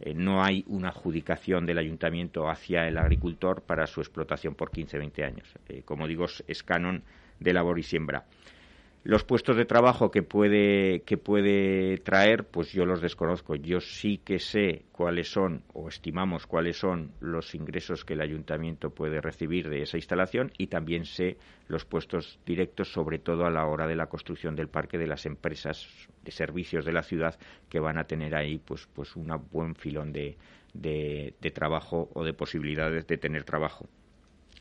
Eh, 0.00 0.14
no 0.14 0.42
hay 0.42 0.64
una 0.68 0.88
adjudicación 0.88 1.66
del 1.66 1.78
ayuntamiento 1.78 2.48
hacia 2.48 2.86
el 2.86 2.98
agricultor 2.98 3.62
para 3.62 3.86
su 3.86 4.00
explotación 4.00 4.54
por 4.54 4.70
15-20 4.70 5.24
años. 5.24 5.48
Eh, 5.68 5.82
como 5.84 6.06
digo, 6.06 6.26
es 6.46 6.62
canon 6.62 7.02
de 7.40 7.52
labor 7.52 7.78
y 7.78 7.82
siembra. 7.82 8.24
Los 9.08 9.24
puestos 9.24 9.56
de 9.56 9.64
trabajo 9.64 10.10
que 10.10 10.22
puede, 10.22 11.00
que 11.00 11.16
puede 11.16 11.96
traer, 11.96 12.44
pues 12.44 12.72
yo 12.72 12.84
los 12.84 13.00
desconozco. 13.00 13.54
Yo 13.54 13.80
sí 13.80 14.18
que 14.18 14.38
sé 14.38 14.84
cuáles 14.92 15.32
son, 15.32 15.62
o 15.72 15.88
estimamos 15.88 16.46
cuáles 16.46 16.76
son 16.76 17.12
los 17.20 17.54
ingresos 17.54 18.04
que 18.04 18.12
el 18.12 18.20
ayuntamiento 18.20 18.90
puede 18.90 19.22
recibir 19.22 19.70
de 19.70 19.80
esa 19.80 19.96
instalación 19.96 20.52
y 20.58 20.66
también 20.66 21.06
sé 21.06 21.38
los 21.68 21.86
puestos 21.86 22.38
directos, 22.44 22.92
sobre 22.92 23.18
todo 23.18 23.46
a 23.46 23.50
la 23.50 23.64
hora 23.64 23.86
de 23.86 23.96
la 23.96 24.10
construcción 24.10 24.54
del 24.54 24.68
parque 24.68 24.98
de 24.98 25.06
las 25.06 25.24
empresas 25.24 25.88
de 26.22 26.30
servicios 26.30 26.84
de 26.84 26.92
la 26.92 27.02
ciudad 27.02 27.38
que 27.70 27.80
van 27.80 27.96
a 27.96 28.04
tener 28.04 28.34
ahí 28.34 28.58
pues, 28.58 28.86
pues 28.92 29.16
un 29.16 29.32
buen 29.50 29.74
filón 29.74 30.12
de, 30.12 30.36
de 30.74 31.50
trabajo 31.54 32.10
o 32.12 32.24
de 32.24 32.34
posibilidades 32.34 33.06
de 33.06 33.16
tener 33.16 33.44
trabajo 33.44 33.88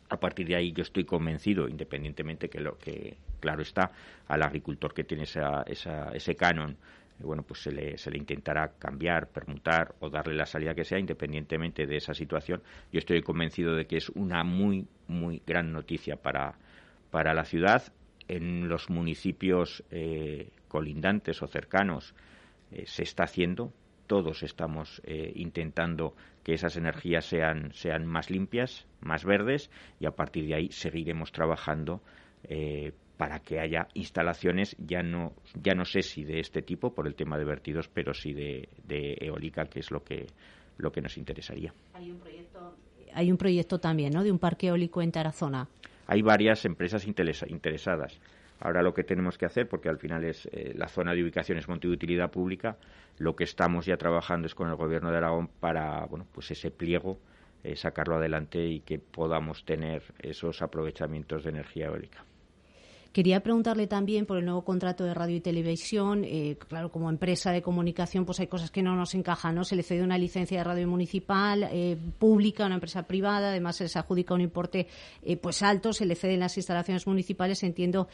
a 0.10 0.20
partir 0.20 0.48
de 0.48 0.56
ahí 0.56 0.72
yo 0.72 0.84
estoy 0.84 1.04
convencido, 1.04 1.68
independientemente 1.68 2.50
que 2.50 2.62
lo 2.62 2.78
que, 2.78 3.18
claro 3.40 3.62
está, 3.62 3.92
al 4.28 4.44
agricultor 4.44 4.94
que 4.94 5.04
tiene 5.04 5.24
esa, 5.24 5.64
ese 5.64 6.36
canon, 6.36 6.78
eh, 7.20 7.24
bueno, 7.24 7.44
pues 7.44 7.62
se 7.62 7.72
le, 7.72 7.98
se 7.98 8.12
le 8.12 8.18
intentará 8.18 8.74
cambiar, 8.78 9.30
permutar 9.30 9.96
o 10.00 10.10
darle 10.10 10.36
la 10.36 10.46
salida 10.46 10.76
que 10.76 10.84
sea, 10.84 11.00
independientemente 11.00 11.86
de 11.86 11.98
esa 11.98 12.14
situación. 12.14 12.62
Yo 12.92 13.00
estoy 13.00 13.22
convencido 13.22 13.76
de 13.76 13.86
que 13.86 13.98
es 13.98 14.10
una 14.10 14.44
muy, 14.44 14.88
muy 15.08 15.42
gran 15.46 15.72
noticia 15.72 16.16
para, 16.18 16.56
para 17.12 17.34
la 17.34 17.46
ciudad. 17.46 17.84
En 18.28 18.68
los 18.68 18.90
municipios 18.90 19.84
eh, 19.90 20.50
colindantes 20.68 21.42
o 21.42 21.48
cercanos 21.48 22.14
eh, 22.72 22.84
se 22.86 23.04
está 23.04 23.24
haciendo, 23.24 23.74
todos 24.06 24.42
estamos 24.42 25.02
intentando 25.36 26.16
que 26.42 26.54
esas 26.54 26.78
energías 26.78 27.26
sean, 27.26 27.74
sean 27.74 28.06
más 28.06 28.30
limpias, 28.30 28.88
más 29.02 29.26
verdes 29.26 29.70
y 30.00 30.06
a 30.06 30.12
partir 30.12 30.48
de 30.48 30.56
ahí 30.56 30.72
seguiremos 30.72 31.34
trabajando 31.34 32.02
para 33.18 33.40
que 33.40 33.60
haya 33.60 33.88
instalaciones 33.96 34.76
ya 34.80 35.02
no 35.02 35.34
ya 35.62 35.74
no 35.74 35.86
sé 35.86 36.04
si 36.04 36.24
de 36.24 36.40
este 36.40 36.62
tipo 36.62 36.94
por 36.94 37.08
el 37.08 37.16
tema 37.16 37.38
de 37.38 37.46
vertidos 37.46 37.90
pero 37.90 38.14
sí 38.14 38.34
de, 38.34 38.70
eólica 39.20 39.66
que 39.66 39.80
es 39.80 39.92
lo 39.92 40.04
que 40.04 40.28
lo 40.78 40.92
que 40.92 41.02
nos 41.02 41.18
interesaría. 41.18 41.74
Hay 41.94 42.12
un 42.12 42.20
proyecto 42.20 42.76
hay 43.14 43.32
un 43.32 43.38
proyecto 43.38 43.80
también 43.80 44.14
no 44.14 44.24
de 44.24 44.32
un 44.32 44.40
parque 44.40 44.68
eólico 44.68 45.02
en 45.02 45.12
Tarazona. 45.12 45.68
Hay 46.06 46.22
varias 46.22 46.64
empresas 46.66 47.06
interesadas. 47.08 48.20
Ahora 48.60 48.82
lo 48.82 48.94
que 48.94 49.04
tenemos 49.04 49.38
que 49.38 49.46
hacer, 49.46 49.68
porque 49.68 49.90
al 49.90 49.98
final 49.98 50.24
es 50.24 50.48
eh, 50.52 50.74
la 50.76 50.88
zona 50.88 51.14
de 51.14 51.22
ubicación 51.22 51.58
es 51.58 51.68
monte 51.68 51.88
de 51.88 51.94
utilidad 51.94 52.32
pública, 52.32 52.78
lo 53.20 53.36
que 53.36 53.44
estamos 53.44 53.86
ya 53.86 53.98
trabajando 53.98 54.48
es 54.48 54.56
con 54.56 54.70
el 54.70 54.76
Gobierno 54.76 55.12
de 55.12 55.18
Aragón 55.18 55.48
para, 55.60 56.06
bueno, 56.06 56.26
pues 56.32 56.50
ese 56.52 56.72
pliego 56.72 57.20
sacarlo 57.76 58.16
adelante 58.16 58.66
y 58.66 58.80
que 58.80 58.98
podamos 58.98 59.66
tener 59.66 60.02
esos 60.20 60.62
aprovechamientos 60.62 61.44
de 61.44 61.50
energía 61.50 61.88
eólica. 61.88 62.24
Quería 63.18 63.42
preguntarle 63.42 63.88
también 63.88 64.28
por 64.28 64.38
el 64.38 64.46
nuevo 64.46 64.64
contrato 64.64 65.04
de 65.04 65.12
radio 65.16 65.38
y 65.38 65.42
televisión. 65.42 66.24
Eh, 66.24 66.56
claro, 66.68 66.92
como 66.92 67.10
empresa 67.10 67.52
de 67.52 67.64
comunicación, 67.64 68.26
pues 68.26 68.40
hay 68.42 68.46
cosas 68.46 68.70
que 68.70 68.84
no 68.84 68.96
nos 68.96 69.16
encajan, 69.16 69.56
¿no? 69.56 69.64
Se 69.64 69.76
le 69.76 69.82
cede 69.82 70.04
una 70.04 70.20
licencia 70.20 70.60
de 70.60 70.64
radio 70.64 70.88
municipal, 70.88 71.68
eh, 71.72 71.98
pública, 72.20 72.68
una 72.68 72.76
empresa 72.76 73.08
privada, 73.08 73.50
además 73.50 73.78
se 73.78 73.86
les 73.86 73.96
adjudica 73.96 74.36
un 74.36 74.42
importe 74.42 74.86
eh, 75.24 75.36
pues 75.36 75.64
alto, 75.64 75.94
se 75.94 76.06
le 76.06 76.14
ceden 76.14 76.42
las 76.42 76.58
instalaciones 76.58 77.08
municipales. 77.08 77.64
Entiendo 77.64 78.08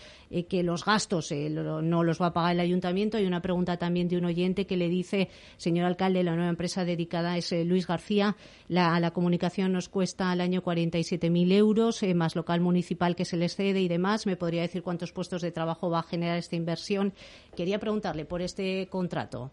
que 0.47 0.63
los 0.63 0.85
gastos 0.85 1.33
no 1.33 2.03
los 2.03 2.21
va 2.21 2.27
a 2.27 2.33
pagar 2.33 2.53
el 2.53 2.61
ayuntamiento. 2.61 3.17
Hay 3.17 3.25
una 3.25 3.41
pregunta 3.41 3.75
también 3.75 4.07
de 4.07 4.15
un 4.15 4.23
oyente 4.23 4.65
que 4.65 4.77
le 4.77 4.87
dice, 4.87 5.27
señor 5.57 5.85
alcalde, 5.85 6.23
la 6.23 6.33
nueva 6.33 6.49
empresa 6.49 6.85
dedicada 6.85 7.35
es 7.35 7.51
Luis 7.65 7.87
García, 7.87 8.37
la, 8.69 9.11
comunicación 9.11 9.73
nos 9.73 9.89
cuesta 9.89 10.31
al 10.31 10.39
año 10.39 10.63
47.000 10.63 11.51
euros, 11.51 12.01
más 12.15 12.37
local 12.37 12.61
municipal 12.61 13.17
que 13.17 13.25
se 13.25 13.35
les 13.35 13.57
cede 13.57 13.81
y 13.81 13.89
demás. 13.89 14.25
¿Me 14.25 14.37
podría 14.37 14.61
decir 14.61 14.81
cuántos 14.93 15.11
puestos 15.11 15.41
de 15.41 15.51
trabajo 15.51 15.89
va 15.89 15.99
a 15.99 16.03
generar 16.03 16.37
esta 16.37 16.55
inversión. 16.55 17.13
Quería 17.57 17.79
preguntarle 17.79 18.25
por 18.25 18.43
este 18.43 18.87
contrato. 18.91 19.49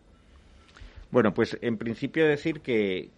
Bueno, 1.10 1.32
pues 1.32 1.56
en 1.62 1.78
principio 1.78 2.28
decir 2.28 2.60
que, 2.60 3.08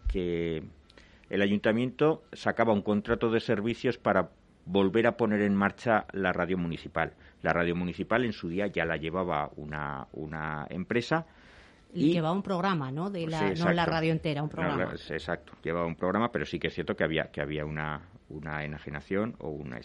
el 1.31 1.43
ayuntamiento 1.43 2.23
sacaba 2.33 2.73
un 2.73 2.83
contrato 2.83 3.31
de 3.31 3.41
servicios 3.41 3.99
para 3.99 4.31
volver 4.67 5.07
a 5.09 5.17
poner 5.17 5.41
en 5.41 5.57
marcha 5.57 6.07
la 6.13 6.33
radio 6.33 6.59
municipal. 6.59 7.15
La 7.43 7.53
radio 7.53 7.75
municipal 7.75 8.25
en 8.25 8.33
su 8.33 8.49
día 8.49 8.69
ya 8.69 8.85
la 8.85 8.97
llevaba 8.97 9.51
una, 9.57 10.07
una 10.13 10.67
empresa. 10.71 11.27
Y, 11.93 12.13
llevaba 12.13 12.35
un 12.35 12.43
programa, 12.43 12.93
¿no? 12.93 13.11
De 13.11 13.27
la, 13.27 13.53
no 13.55 13.73
la 13.73 13.87
radio 13.87 14.13
entera, 14.13 14.43
un 14.43 14.49
programa. 14.49 14.93
exacto, 14.93 15.55
llevaba 15.65 15.87
un 15.87 15.97
programa, 15.97 16.31
pero 16.31 16.45
sí 16.45 16.59
que 16.59 16.69
es 16.69 16.75
cierto 16.75 16.95
que 16.95 17.03
había, 17.03 17.25
que 17.33 17.41
había 17.41 17.65
una, 17.65 18.03
una 18.29 18.63
enajenación 18.63 19.35
o 19.41 19.49
una 19.49 19.79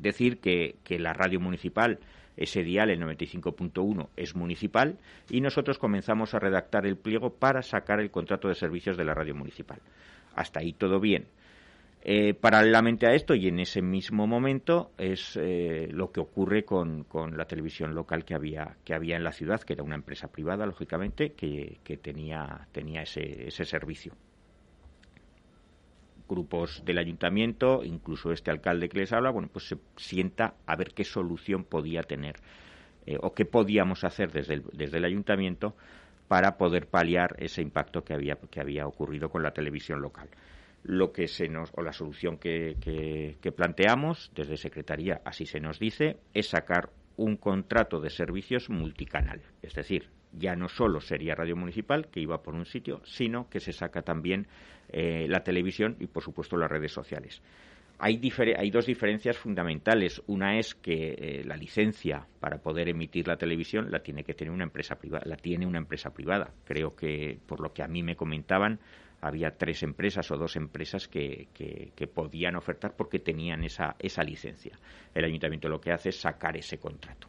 decir 0.00 0.38
que, 0.38 0.76
la 0.98 1.12
radio 1.12 1.40
municipal, 1.40 1.98
ese 2.36 2.62
dial, 2.62 2.90
el 2.90 3.00
95.1, 3.00 4.08
es 4.16 4.34
municipal 4.34 4.98
y 5.28 5.40
nosotros 5.40 5.78
comenzamos 5.78 6.34
a 6.34 6.38
redactar 6.38 6.86
el 6.86 6.96
pliego 6.96 7.30
para 7.34 7.62
sacar 7.62 8.00
el 8.00 8.10
contrato 8.10 8.48
de 8.48 8.54
servicios 8.54 8.96
de 8.96 9.04
la 9.04 9.14
radio 9.14 9.34
municipal. 9.34 9.80
Hasta 10.34 10.60
ahí 10.60 10.72
todo 10.72 11.00
bien. 11.00 11.26
Eh, 12.00 12.32
paralelamente 12.32 13.08
a 13.08 13.14
esto 13.14 13.34
y 13.34 13.48
en 13.48 13.58
ese 13.58 13.82
mismo 13.82 14.28
momento 14.28 14.92
es 14.96 15.36
eh, 15.36 15.88
lo 15.90 16.12
que 16.12 16.20
ocurre 16.20 16.64
con, 16.64 17.04
la 17.36 17.44
televisión 17.44 17.94
local 17.94 18.24
que 18.24 18.34
había, 18.34 18.76
que 18.84 18.94
había 18.94 19.16
en 19.16 19.24
la 19.24 19.32
ciudad, 19.32 19.60
que 19.60 19.72
era 19.72 19.82
una 19.82 19.96
empresa 19.96 20.28
privada, 20.28 20.64
lógicamente, 20.64 21.32
que, 21.32 21.78
tenía, 22.00 22.68
tenía 22.70 23.02
ese, 23.02 23.48
ese 23.48 23.64
servicio 23.64 24.14
grupos 26.28 26.82
del 26.84 26.98
ayuntamiento, 26.98 27.82
incluso 27.82 28.30
este 28.32 28.50
alcalde 28.50 28.88
que 28.88 28.98
les 28.98 29.12
habla, 29.12 29.30
bueno, 29.30 29.48
pues 29.52 29.68
se 29.68 29.76
sienta 29.96 30.54
a 30.66 30.76
ver 30.76 30.92
qué 30.94 31.04
solución 31.04 31.64
podía 31.64 32.02
tener 32.02 32.36
eh, 33.06 33.16
o 33.20 33.32
qué 33.32 33.44
podíamos 33.44 34.04
hacer 34.04 34.30
desde 34.30 34.54
el, 34.54 34.64
desde 34.72 34.98
el 34.98 35.04
ayuntamiento 35.04 35.74
para 36.28 36.58
poder 36.58 36.86
paliar 36.86 37.34
ese 37.38 37.62
impacto 37.62 38.04
que 38.04 38.12
había, 38.12 38.36
que 38.50 38.60
había 38.60 38.86
ocurrido 38.86 39.30
con 39.30 39.42
la 39.42 39.52
televisión 39.52 40.02
local. 40.02 40.28
Lo 40.84 41.10
que 41.10 41.26
se 41.26 41.48
nos, 41.48 41.72
o 41.74 41.82
la 41.82 41.92
solución 41.92 42.38
que, 42.38 42.76
que 43.40 43.52
planteamos 43.52 44.30
desde 44.34 44.56
Secretaría, 44.56 45.22
así 45.24 45.46
se 45.46 45.58
nos 45.58 45.78
dice, 45.78 46.18
es 46.34 46.48
sacar 46.50 46.90
un 47.16 47.36
contrato 47.36 48.00
de 48.00 48.10
servicios 48.10 48.70
multicanal. 48.70 49.40
Es 49.62 49.74
decir, 49.74 50.10
ya 50.32 50.56
no 50.56 50.68
solo 50.68 51.00
sería 51.00 51.34
radio 51.34 51.56
municipal, 51.56 52.08
que 52.08 52.20
iba 52.20 52.42
por 52.42 52.54
un 52.54 52.66
sitio, 52.66 53.00
sino 53.04 53.48
que 53.48 53.60
se 53.60 53.72
saca 53.72 54.02
también 54.02 54.46
eh, 54.88 55.26
la 55.28 55.44
televisión 55.44 55.96
y, 55.98 56.06
por 56.06 56.22
supuesto, 56.22 56.56
las 56.56 56.70
redes 56.70 56.92
sociales. 56.92 57.42
Hay, 58.00 58.20
hay 58.56 58.70
dos 58.70 58.86
diferencias 58.86 59.36
fundamentales. 59.36 60.22
Una 60.28 60.58
es 60.58 60.74
que 60.74 61.14
eh, 61.18 61.42
la 61.44 61.56
licencia 61.56 62.28
para 62.38 62.58
poder 62.58 62.88
emitir 62.88 63.26
la 63.26 63.36
televisión 63.36 63.90
la 63.90 64.00
tiene 64.00 64.22
que 64.22 64.34
tener 64.34 64.52
una 64.52 64.64
empresa 64.64 64.96
privada. 64.98 65.24
La 65.26 65.36
tiene 65.36 65.66
una 65.66 65.78
empresa 65.78 66.14
privada. 66.14 66.52
Creo 66.64 66.94
que, 66.94 67.40
por 67.44 67.60
lo 67.60 67.72
que 67.72 67.82
a 67.82 67.88
mí 67.88 68.04
me 68.04 68.14
comentaban, 68.14 68.78
había 69.20 69.56
tres 69.56 69.82
empresas 69.82 70.30
o 70.30 70.36
dos 70.36 70.54
empresas 70.54 71.08
que, 71.08 71.48
que, 71.52 72.06
podían 72.06 72.54
ofertar 72.54 72.94
porque 72.96 73.18
tenían 73.18 73.64
esa, 73.64 73.96
esa 73.98 74.22
licencia. 74.22 74.78
El 75.12 75.24
ayuntamiento 75.24 75.68
lo 75.68 75.80
que 75.80 75.90
hace 75.90 76.10
es 76.10 76.20
sacar 76.20 76.56
ese 76.56 76.78
contrato. 76.78 77.28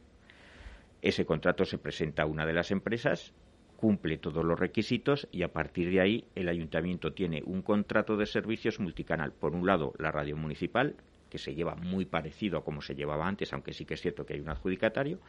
Ese 1.02 1.26
contrato 1.26 1.66
se 1.66 1.78
presenta 1.78 2.24
a 2.24 2.26
una 2.26 2.46
de 2.46 2.54
las 2.54 2.72
empresas, 2.72 3.34
cumple 3.78 4.18
todos 4.18 4.44
los 4.44 4.60
requisitos 4.60 5.30
y 5.32 5.44
a 5.44 5.54
partir 5.54 5.90
de 5.90 6.02
ahí 6.02 6.26
el 6.36 6.50
ayuntamiento 6.50 7.14
tiene 7.14 7.42
un 7.46 7.62
contrato 7.62 8.18
de 8.18 8.26
servicios 8.26 8.80
multicanal. 8.82 9.32
Por 9.32 9.56
un 9.56 9.66
lado, 9.66 9.94
la 9.98 10.12
radio 10.12 10.36
municipal, 10.36 10.98
que 11.30 11.38
se 11.38 11.56
lleva 11.56 11.76
muy 11.76 12.04
parecido 12.06 12.58
a 12.58 12.64
como 12.66 12.82
se 12.82 12.96
llevaba 12.96 13.26
antes, 13.26 13.54
aunque 13.54 13.72
sí 13.72 13.86
que 13.86 13.94
es 13.94 14.02
cierto 14.02 14.26
que 14.26 14.34
hay 14.34 14.42
un 14.42 14.50
adjudicatario. 14.50 15.22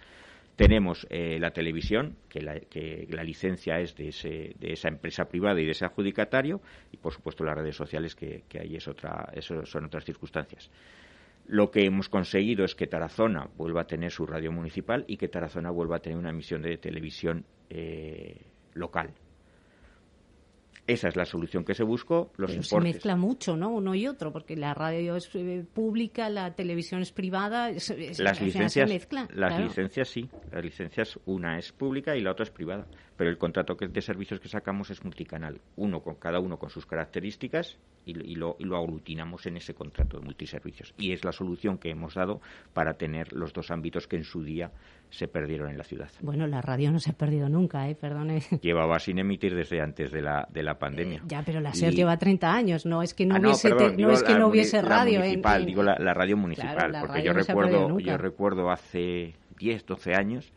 Tenemos 0.56 1.06
eh, 1.10 1.38
la 1.38 1.52
televisión, 1.52 2.16
que 2.28 2.42
la, 2.42 3.24
licencia 3.24 3.78
es 3.78 3.94
de, 3.94 4.56
esa 4.60 4.88
empresa 4.88 5.26
privada 5.26 5.60
y 5.60 5.64
de 5.64 5.70
ese 5.70 5.84
adjudicatario, 5.84 6.60
y 6.90 6.96
por 6.96 7.12
supuesto 7.12 7.44
las 7.44 7.56
redes 7.56 7.76
sociales, 7.76 8.16
que, 8.16 8.42
ahí 8.58 8.74
es 8.74 8.88
otra, 8.88 9.30
eso 9.32 9.64
son 9.64 9.84
otras 9.84 10.04
circunstancias. 10.04 10.70
Lo 11.50 11.72
que 11.72 11.84
hemos 11.84 12.08
conseguido 12.08 12.64
es 12.64 12.76
que 12.76 12.86
Tarazona 12.86 13.50
vuelva 13.56 13.80
a 13.80 13.86
tener 13.88 14.12
su 14.12 14.24
radio 14.24 14.52
municipal 14.52 15.04
y 15.08 15.16
que 15.16 15.26
Tarazona 15.26 15.72
vuelva 15.72 15.96
a 15.96 15.98
tener 15.98 16.16
una 16.16 16.30
emisión 16.30 16.62
de 16.62 16.78
televisión 16.78 17.44
eh, 17.68 18.40
local. 18.74 19.12
Esa 20.86 21.08
es 21.08 21.16
la 21.16 21.24
solución 21.24 21.64
que 21.64 21.74
se 21.74 21.84
buscó. 21.84 22.32
Los 22.36 22.52
se 22.52 22.80
mezcla 22.80 23.16
mucho, 23.16 23.56
¿no? 23.56 23.70
Uno 23.70 23.94
y 23.94 24.06
otro, 24.06 24.32
porque 24.32 24.56
la 24.56 24.74
radio 24.74 25.16
es 25.16 25.30
eh, 25.34 25.64
pública, 25.72 26.28
la 26.28 26.54
televisión 26.54 27.02
es 27.02 27.12
privada. 27.12 27.70
las 27.70 28.40
licencias, 28.40 28.88
las 29.34 29.60
licencias 29.60 30.08
sí. 30.08 30.28
Las 30.50 30.64
licencias 30.64 31.18
una 31.26 31.58
es 31.58 31.72
pública 31.72 32.16
y 32.16 32.20
la 32.20 32.32
otra 32.32 32.44
es 32.44 32.50
privada. 32.50 32.86
Pero 33.16 33.30
el 33.30 33.38
contrato 33.38 33.74
de 33.74 34.00
servicios 34.00 34.40
que 34.40 34.48
sacamos 34.48 34.90
es 34.90 35.04
multicanal. 35.04 35.60
Uno 35.76 36.02
con 36.02 36.14
cada 36.14 36.40
uno 36.40 36.58
con 36.58 36.70
sus 36.70 36.86
características 36.86 37.78
y, 38.06 38.14
lo, 38.14 38.56
y 38.58 38.64
lo 38.64 38.76
aglutinamos 38.76 39.46
en 39.46 39.58
ese 39.58 39.74
contrato 39.74 40.18
de 40.18 40.24
multiservicios. 40.24 40.94
Y 40.96 41.12
es 41.12 41.24
la 41.24 41.32
solución 41.32 41.78
que 41.78 41.90
hemos 41.90 42.14
dado 42.14 42.40
para 42.72 42.94
tener 42.94 43.32
los 43.32 43.52
dos 43.52 43.70
ámbitos 43.70 44.08
que 44.08 44.16
en 44.16 44.24
su 44.24 44.42
día 44.42 44.72
se 45.10 45.28
perdieron 45.28 45.70
en 45.70 45.76
la 45.76 45.84
ciudad. 45.84 46.08
Bueno, 46.20 46.46
la 46.46 46.62
radio 46.62 46.90
no 46.92 47.00
se 47.00 47.10
ha 47.10 47.14
perdido 47.14 47.48
nunca, 47.48 47.88
¿eh? 47.88 47.94
Perdone. 47.94 48.40
Llevaba 48.62 48.98
sin 48.98 49.18
emitir 49.18 49.54
desde 49.54 49.80
antes 49.80 50.10
de 50.12 50.22
la, 50.22 50.48
de 50.50 50.62
la 50.62 50.78
pandemia. 50.78 51.18
Eh, 51.18 51.26
ya, 51.26 51.42
pero 51.44 51.60
la 51.60 51.74
SER 51.74 51.94
lleva 51.94 52.16
30 52.16 52.52
años, 52.52 52.86
no 52.86 53.02
es 53.02 53.12
que 53.12 53.26
no, 53.26 53.34
ah, 53.34 53.40
hubiese, 53.40 53.70
no, 53.70 54.10
es 54.12 54.22
que 54.22 54.34
no 54.34 54.48
hubiese 54.48 54.80
radio. 54.80 55.20
Municipal, 55.20 55.66
digo 55.66 55.82
la, 55.82 56.14
radio 56.14 56.36
municipal, 56.36 56.96
porque 57.00 57.22
yo, 57.22 57.32
recuerdo, 57.32 57.98
yo 57.98 58.16
recuerdo 58.16 58.70
hace 58.70 59.34
10, 59.58 59.86
12 59.86 60.14
años 60.14 60.52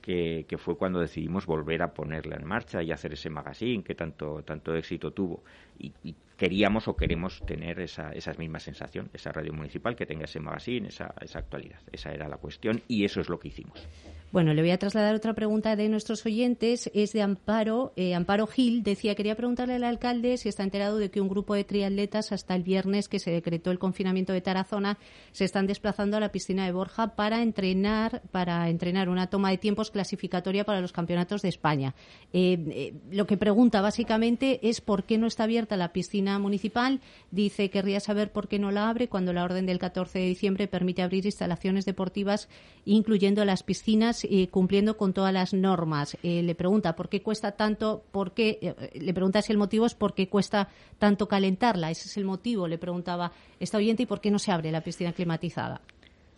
que, 0.00 0.46
que, 0.48 0.58
fue 0.58 0.76
cuando 0.76 0.98
decidimos 0.98 1.46
volver 1.46 1.82
a 1.82 1.92
ponerla 1.92 2.36
en 2.36 2.46
marcha 2.46 2.82
y 2.82 2.90
hacer 2.90 3.12
ese 3.12 3.30
magazine 3.30 3.84
que 3.84 3.94
tanto, 3.94 4.42
tanto 4.42 4.74
éxito 4.74 5.12
tuvo. 5.12 5.42
Y, 5.82 6.14
queríamos 6.36 6.88
o 6.88 6.96
queremos 6.96 7.40
tener 7.46 7.78
esa, 7.78 8.10
esa 8.10 8.32
misma 8.34 8.58
sensación, 8.58 9.08
esa 9.12 9.30
radio 9.30 9.52
municipal 9.52 9.94
que 9.94 10.06
tenga 10.06 10.24
ese 10.24 10.40
magazine, 10.40 10.88
esa, 10.88 11.14
esa 11.20 11.38
actualidad. 11.38 11.78
Esa 11.92 12.10
era 12.10 12.26
la 12.26 12.36
cuestión 12.36 12.82
y 12.88 13.04
eso 13.04 13.20
es 13.20 13.28
lo 13.28 13.38
que 13.38 13.48
hicimos. 13.48 13.86
Bueno, 14.32 14.54
le 14.54 14.62
voy 14.62 14.70
a 14.70 14.78
trasladar 14.78 15.14
otra 15.14 15.34
pregunta 15.34 15.76
de 15.76 15.90
nuestros 15.90 16.24
oyentes. 16.24 16.90
Es 16.94 17.12
de 17.12 17.20
Amparo. 17.20 17.92
Eh, 17.96 18.14
Amparo 18.14 18.46
Gil 18.46 18.82
decía, 18.82 19.14
quería 19.14 19.36
preguntarle 19.36 19.74
al 19.74 19.84
alcalde 19.84 20.38
si 20.38 20.48
está 20.48 20.62
enterado 20.62 20.96
de 20.96 21.10
que 21.10 21.20
un 21.20 21.28
grupo 21.28 21.54
de 21.54 21.64
triatletas 21.64 22.32
hasta 22.32 22.54
el 22.54 22.62
viernes 22.62 23.10
que 23.10 23.18
se 23.18 23.30
decretó 23.30 23.70
el 23.70 23.78
confinamiento 23.78 24.32
de 24.32 24.40
Tarazona 24.40 24.96
se 25.32 25.44
están 25.44 25.66
desplazando 25.66 26.16
a 26.16 26.20
la 26.20 26.32
piscina 26.32 26.64
de 26.64 26.72
Borja 26.72 27.14
para 27.14 27.42
entrenar, 27.42 28.22
para 28.30 28.70
entrenar 28.70 29.10
una 29.10 29.26
toma 29.26 29.50
de 29.50 29.58
tiempos 29.58 29.90
clasificatoria 29.90 30.64
para 30.64 30.80
los 30.80 30.92
campeonatos 30.92 31.42
de 31.42 31.50
España. 31.50 31.94
Eh, 32.32 32.56
eh, 32.70 32.94
lo 33.10 33.26
que 33.26 33.36
pregunta 33.36 33.82
básicamente 33.82 34.66
es 34.66 34.80
por 34.80 35.04
qué 35.04 35.18
no 35.18 35.26
está 35.26 35.44
abierta 35.44 35.71
la 35.76 35.92
piscina 35.92 36.38
municipal. 36.38 37.00
Dice, 37.30 37.70
querría 37.70 38.00
saber 38.00 38.32
por 38.32 38.48
qué 38.48 38.58
no 38.58 38.70
la 38.70 38.88
abre 38.88 39.08
cuando 39.08 39.32
la 39.32 39.44
orden 39.44 39.66
del 39.66 39.78
14 39.78 40.18
de 40.18 40.26
diciembre 40.26 40.68
permite 40.68 41.02
abrir 41.02 41.24
instalaciones 41.24 41.84
deportivas, 41.84 42.48
incluyendo 42.84 43.44
las 43.44 43.62
piscinas 43.62 44.24
y 44.28 44.46
cumpliendo 44.48 44.96
con 44.96 45.12
todas 45.12 45.32
las 45.32 45.54
normas. 45.54 46.16
Eh, 46.22 46.42
le 46.42 46.54
pregunta 46.54 46.94
por 46.96 47.08
qué 47.08 47.22
cuesta 47.22 47.52
tanto, 47.52 48.04
por 48.10 48.32
qué, 48.32 48.58
eh, 48.60 49.00
le 49.00 49.14
pregunta 49.14 49.42
si 49.42 49.52
el 49.52 49.58
motivo 49.58 49.86
es 49.86 49.94
por 49.94 50.14
qué 50.14 50.28
cuesta 50.28 50.68
tanto 50.98 51.28
calentarla. 51.28 51.90
Ese 51.90 52.08
es 52.08 52.16
el 52.16 52.24
motivo, 52.24 52.68
le 52.68 52.78
preguntaba 52.78 53.32
esta 53.60 53.78
oyente, 53.78 54.04
y 54.04 54.06
por 54.06 54.20
qué 54.20 54.30
no 54.30 54.38
se 54.38 54.52
abre 54.52 54.72
la 54.72 54.80
piscina 54.82 55.12
climatizada. 55.12 55.80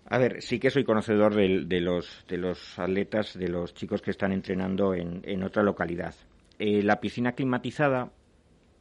A 0.06 0.18
ver, 0.18 0.42
sí 0.42 0.58
que 0.58 0.70
soy 0.70 0.84
conocedor 0.84 1.34
de, 1.34 1.80
los, 1.80 2.24
de 2.28 2.36
los 2.36 2.78
atletas, 2.78 3.38
de 3.38 3.48
los 3.48 3.74
chicos 3.74 4.02
que 4.02 4.10
están 4.10 4.32
entrenando 4.32 4.94
en, 4.94 5.42
otra 5.42 5.62
localidad. 5.62 6.14
Eh, 6.58 6.82
la 6.82 7.00
piscina 7.00 7.32
climatizada 7.32 8.10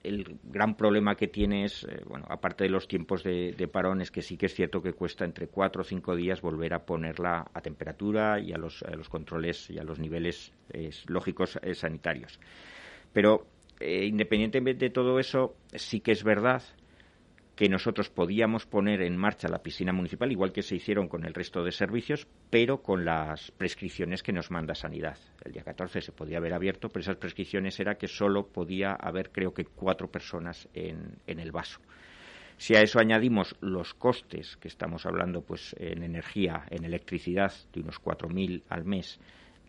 el 0.04 0.38
gran 0.44 0.76
problema 0.76 1.16
que 1.16 1.28
tiene 1.28 1.64
es, 1.64 1.86
eh, 1.86 2.02
bueno, 2.06 2.26
aparte 2.30 2.66
de 2.66 2.70
los 2.70 2.88
tiempos 2.88 3.24
de, 3.24 3.70
parón, 3.72 4.02
es 4.02 4.12
que 4.12 4.22
sí 4.22 4.38
que 4.38 4.48
es 4.48 4.54
cierto 4.54 4.82
que 4.82 4.94
cuesta 4.94 5.26
entre 5.26 5.48
cuatro 5.48 5.82
o 5.82 5.86
cinco 5.86 6.16
días 6.16 6.42
volver 6.42 6.74
a 6.74 6.86
ponerla 6.86 7.50
a 7.54 7.62
temperatura 7.62 8.40
y 8.40 8.52
a 8.52 8.58
los, 8.58 8.84
controles 9.10 9.70
y 9.70 9.80
a 9.80 9.84
los 9.84 10.00
niveles 10.00 10.54
lógicos 11.08 11.58
eh, 11.62 11.74
sanitarios. 11.74 12.40
Pero 13.14 13.48
eh, 13.80 14.06
independientemente 14.06 14.86
de 14.86 14.92
todo 14.92 15.20
eso, 15.20 15.56
sí 15.74 16.02
que 16.02 16.12
es 16.12 16.24
verdad 16.24 16.62
que 17.56 17.70
nosotros 17.70 18.10
podíamos 18.10 18.66
poner 18.66 19.02
en 19.02 19.16
marcha 19.16 19.48
la 19.48 19.62
piscina 19.62 19.94
municipal, 19.94 20.32
igual 20.32 20.52
que 20.52 20.64
se 20.64 20.76
hicieron 20.76 21.08
con 21.08 21.24
el 21.24 21.34
resto 21.34 21.64
de 21.64 21.72
servicios, 21.72 22.28
pero 22.50 22.82
con 22.82 23.06
las 23.06 23.52
prescripciones 23.52 24.24
que 24.24 24.34
nos 24.34 24.50
manda 24.50 24.74
Sanidad. 24.74 25.18
El 25.44 25.52
día 25.52 25.64
14 25.64 26.02
se 26.02 26.12
podía 26.12 26.38
haber 26.38 26.54
abierto, 26.54 26.90
pero 26.90 27.02
esas 27.02 27.18
prescripciones 27.18 27.80
era 27.80 27.96
que 27.96 28.08
solo 28.08 28.48
podía 28.48 28.94
haber, 28.94 29.32
creo 29.32 29.54
que, 29.54 29.66
cuatro 29.66 30.10
personas 30.10 30.68
en, 30.74 31.18
en 31.28 31.40
el 31.40 31.52
vaso. 31.52 31.80
Si 32.58 32.76
a 32.76 32.82
eso 32.82 33.00
añadimos 33.00 33.56
los 33.62 33.94
costes, 33.94 34.58
que 34.58 34.68
estamos 34.68 35.06
hablando 35.06 35.42
pues 35.42 35.76
en 35.80 36.04
energía, 36.04 36.66
en 36.70 36.86
electricidad, 36.86 37.52
de 37.74 37.82
unos 37.82 38.02
4.000 38.02 38.64
al 38.70 38.86
mes, 38.86 39.20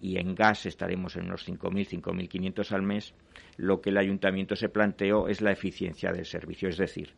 y 0.00 0.18
en 0.18 0.34
gas 0.34 0.66
estaremos 0.66 1.16
en 1.16 1.24
unos 1.24 1.48
5.000, 1.48 2.02
5.500 2.02 2.72
al 2.72 2.82
mes, 2.82 3.14
lo 3.56 3.80
que 3.80 3.90
el 3.90 3.98
ayuntamiento 3.98 4.54
se 4.54 4.68
planteó 4.68 5.28
es 5.28 5.40
la 5.40 5.52
eficiencia 5.52 6.12
del 6.12 6.26
servicio. 6.26 6.68
Es 6.68 6.76
decir, 6.76 7.14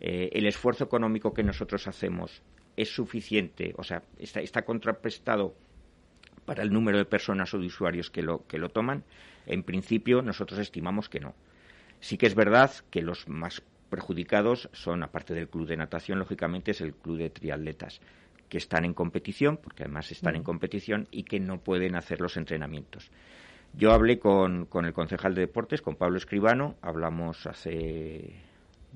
eh, 0.00 0.30
el 0.32 0.46
esfuerzo 0.46 0.84
económico 0.84 1.34
que 1.34 1.42
nosotros 1.42 1.86
hacemos 1.88 2.42
es 2.76 2.94
suficiente, 2.94 3.74
o 3.76 3.82
sea, 3.82 4.02
está, 4.18 4.40
está 4.40 4.62
contraprestado 4.62 5.54
para 6.44 6.62
el 6.62 6.72
número 6.72 6.98
de 6.98 7.04
personas 7.04 7.52
o 7.52 7.58
de 7.58 7.66
usuarios 7.66 8.10
que 8.10 8.22
lo, 8.22 8.46
que 8.46 8.58
lo 8.58 8.68
toman, 8.68 9.04
en 9.46 9.62
principio 9.64 10.22
nosotros 10.22 10.60
estimamos 10.60 11.08
que 11.08 11.20
no. 11.20 11.34
Sí 12.00 12.16
que 12.16 12.26
es 12.26 12.34
verdad 12.34 12.70
que 12.90 13.02
los 13.02 13.28
más 13.28 13.62
perjudicados 13.90 14.68
son, 14.72 15.02
aparte 15.02 15.34
del 15.34 15.48
club 15.48 15.66
de 15.66 15.76
natación, 15.76 16.18
lógicamente 16.18 16.70
es 16.70 16.80
el 16.80 16.94
club 16.94 17.18
de 17.18 17.30
triatletas, 17.30 18.00
que 18.48 18.58
están 18.58 18.84
en 18.84 18.94
competición, 18.94 19.56
porque 19.56 19.82
además 19.82 20.10
están 20.12 20.36
en 20.36 20.42
competición 20.42 21.08
y 21.10 21.24
que 21.24 21.40
no 21.40 21.60
pueden 21.60 21.96
hacer 21.96 22.20
los 22.20 22.36
entrenamientos. 22.36 23.10
Yo 23.74 23.92
hablé 23.92 24.18
con, 24.18 24.66
con 24.66 24.86
el 24.86 24.92
concejal 24.92 25.34
de 25.34 25.42
deportes, 25.42 25.82
con 25.82 25.96
Pablo 25.96 26.16
Escribano, 26.16 26.76
hablamos 26.80 27.46
hace 27.46 28.47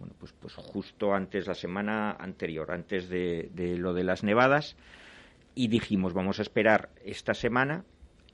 bueno, 0.03 0.17
pues, 0.19 0.33
pues 0.33 0.55
justo 0.57 1.15
antes, 1.15 1.47
la 1.47 1.55
semana 1.55 2.11
anterior, 2.19 2.73
antes 2.73 3.09
de, 3.09 3.49
lo 3.79 3.95
de 3.95 4.03
las 4.03 4.25
nevadas, 4.25 4.77
y 5.55 5.69
dijimos, 5.69 6.13
vamos 6.13 6.41
a 6.41 6.43
esperar 6.43 6.91
esta 7.05 7.35
semana 7.35 7.85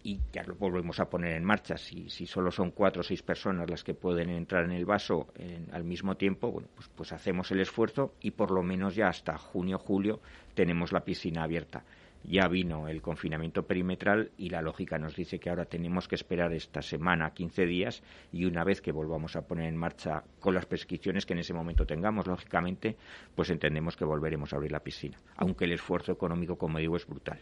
y 0.02 0.18
ya 0.32 0.44
lo 0.44 0.54
volvemos 0.54 0.98
a 0.98 1.10
poner 1.10 1.34
en 1.34 1.44
marcha. 1.44 1.76
Si, 1.76 2.08
si 2.08 2.24
solo 2.24 2.50
son 2.50 2.70
cuatro 2.70 3.00
o 3.00 3.02
seis 3.02 3.22
personas 3.22 3.68
las 3.68 3.84
que 3.84 3.92
pueden 3.92 4.30
entrar 4.30 4.64
en 4.64 4.70
el 4.70 4.86
vaso 4.86 5.26
al 5.70 5.84
mismo 5.84 6.16
tiempo, 6.16 6.50
bueno, 6.50 6.68
pues, 6.74 6.88
pues 6.88 7.12
hacemos 7.12 7.50
el 7.50 7.60
esfuerzo 7.60 8.14
y 8.22 8.30
por 8.30 8.50
lo 8.50 8.62
menos 8.62 8.94
ya 8.94 9.08
hasta 9.08 9.36
junio, 9.36 9.78
julio 9.78 10.20
tenemos 10.54 10.90
la 10.92 11.04
piscina 11.04 11.42
abierta 11.42 11.84
ya 12.24 12.48
vino 12.48 12.88
el 12.88 13.00
confinamiento 13.02 13.66
perimetral 13.66 14.30
y 14.36 14.50
la 14.50 14.62
lógica 14.62 14.98
nos 14.98 15.16
dice 15.16 15.38
que 15.38 15.50
ahora 15.50 15.64
tenemos 15.64 16.08
que 16.08 16.14
esperar 16.14 16.52
esta 16.52 16.82
semana, 16.82 17.30
15 17.30 17.66
días, 17.66 18.02
y 18.32 18.44
una 18.44 18.64
vez 18.64 18.80
que 18.80 18.92
volvamos 18.92 19.36
a 19.36 19.42
poner 19.42 19.66
en 19.66 19.76
marcha 19.76 20.24
con 20.40 20.54
las 20.54 20.66
prescripciones 20.66 21.26
que 21.26 21.32
en 21.32 21.40
ese 21.40 21.54
momento 21.54 21.86
tengamos, 21.86 22.26
lógicamente, 22.26 22.96
pues 23.34 23.50
entendemos 23.50 23.96
que 23.96 24.04
volveremos 24.04 24.52
a 24.52 24.56
abrir 24.56 24.72
la 24.72 24.80
piscina, 24.80 25.18
aunque 25.36 25.64
el 25.64 25.72
esfuerzo 25.72 26.12
económico, 26.12 26.56
como 26.56 26.78
digo, 26.78 26.96
es 26.96 27.06
brutal 27.06 27.38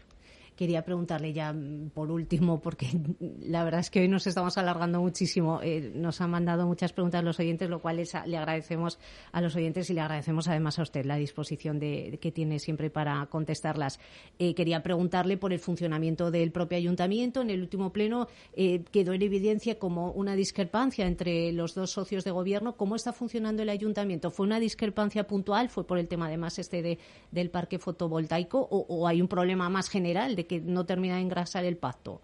quería 0.56 0.82
preguntarle 0.82 1.32
ya 1.32 1.52
mm, 1.52 1.90
por 1.90 2.10
último, 2.10 2.60
porque 2.60 2.88
la 3.42 3.62
verdad 3.62 3.80
es 3.80 3.90
que 3.90 4.00
hoy 4.00 4.08
nos 4.08 4.26
estamos 4.26 4.58
alargando 4.58 5.00
muchísimo. 5.00 5.60
Eh, 5.62 5.92
nos 5.94 6.20
han 6.20 6.30
mandado 6.30 6.66
muchas 6.66 6.92
preguntas 6.92 7.22
los 7.22 7.38
oyentes, 7.38 7.68
lo 7.68 7.80
cual 7.80 8.02
le 8.26 8.36
agradecemos 8.36 8.98
a 9.32 9.40
los 9.40 9.54
oyentes 9.54 9.88
y 9.90 9.94
le 9.94 10.00
agradecemos 10.00 10.48
además 10.48 10.78
a 10.78 10.82
usted 10.82 11.04
la 11.04 11.16
disposición 11.16 11.78
de, 11.78 12.18
que 12.20 12.32
tiene 12.32 12.58
siempre 12.58 12.90
para 12.90 13.24
contestarlas. 13.26 14.00
Eh, 14.38 14.54
quería 14.54 14.82
preguntarle 14.82 15.36
por 15.36 15.52
el 15.52 15.58
funcionamiento 15.58 16.30
del 16.30 16.50
propio 16.50 16.78
ayuntamiento. 16.78 17.42
En 17.42 17.50
el 17.50 17.60
último 17.60 17.92
pleno 17.92 18.28
eh, 18.54 18.82
quedó 18.90 19.12
en 19.12 19.22
evidencia 19.22 19.78
como 19.78 20.10
una 20.12 20.34
discrepancia 20.34 21.06
entre 21.06 21.52
los 21.52 21.74
dos 21.74 21.90
socios 21.90 22.24
de 22.24 22.30
gobierno. 22.30 22.76
¿Cómo 22.76 22.96
está 22.96 23.12
funcionando 23.12 23.62
el 23.62 23.68
ayuntamiento? 23.68 24.30
¿Fue 24.30 24.46
una 24.46 24.58
discrepancia 24.58 25.26
puntual? 25.26 25.68
¿Fue 25.68 25.86
por 25.86 25.98
el 25.98 26.08
tema 26.08 26.26
además 26.26 26.58
este 26.58 26.80
de, 26.82 26.98
del 27.30 27.50
parque 27.50 27.78
fotovoltaico? 27.78 28.58
¿O, 28.58 28.86
o 28.88 29.06
hay 29.06 29.20
un 29.20 29.28
problema 29.28 29.68
más 29.68 29.90
general 29.90 30.34
de 30.34 30.45
que 30.46 30.60
no 30.60 30.86
termina 30.86 31.16
de 31.16 31.22
engrasar 31.22 31.64
el 31.64 31.76
pacto. 31.76 32.20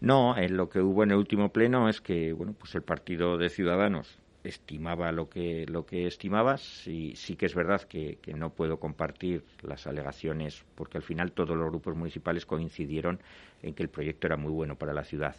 No, 0.00 0.36
en 0.36 0.56
lo 0.56 0.68
que 0.68 0.80
hubo 0.80 1.02
en 1.02 1.12
el 1.12 1.16
último 1.16 1.50
pleno 1.50 1.88
es 1.88 2.00
que 2.00 2.32
bueno, 2.32 2.54
pues 2.58 2.74
el 2.74 2.82
Partido 2.82 3.38
de 3.38 3.48
Ciudadanos 3.48 4.18
estimaba 4.44 5.10
lo 5.12 5.28
que 5.28 5.66
lo 5.66 5.86
que 5.86 6.06
estimaba. 6.06 6.58
Sí, 6.58 7.14
sí 7.16 7.36
que 7.36 7.46
es 7.46 7.54
verdad 7.54 7.82
que, 7.82 8.18
no 8.36 8.50
puedo 8.50 8.78
compartir 8.78 9.44
las 9.62 9.86
alegaciones 9.86 10.64
porque 10.74 10.98
al 10.98 11.02
final 11.02 11.32
todos 11.32 11.56
los 11.56 11.68
grupos 11.70 11.96
municipales 11.96 12.46
coincidieron 12.46 13.20
en 13.62 13.74
que 13.74 13.82
el 13.82 13.88
proyecto 13.88 14.26
era 14.26 14.36
muy 14.36 14.52
bueno 14.52 14.76
para 14.76 14.92
la 14.92 15.04
ciudad. 15.04 15.36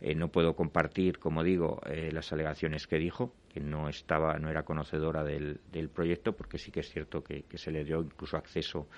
Eh, 0.00 0.14
no 0.14 0.28
puedo 0.28 0.54
compartir, 0.56 1.18
como 1.18 1.44
digo, 1.44 1.80
eh, 1.86 2.10
las 2.12 2.32
alegaciones 2.32 2.88
que 2.88 2.98
dijo, 2.98 3.32
que 3.48 3.60
no 3.60 3.88
estaba, 3.88 4.36
no 4.38 4.50
era 4.50 4.64
conocedora 4.64 5.22
del, 5.22 5.60
del 5.70 5.88
proyecto, 5.88 6.32
porque 6.32 6.58
sí 6.58 6.72
que 6.72 6.80
es 6.80 6.90
cierto 6.90 7.22
que, 7.22 7.44
que 7.44 7.56
se 7.56 7.70
le 7.70 7.84
dio 7.84 8.00
incluso 8.02 8.36
acceso 8.36 8.88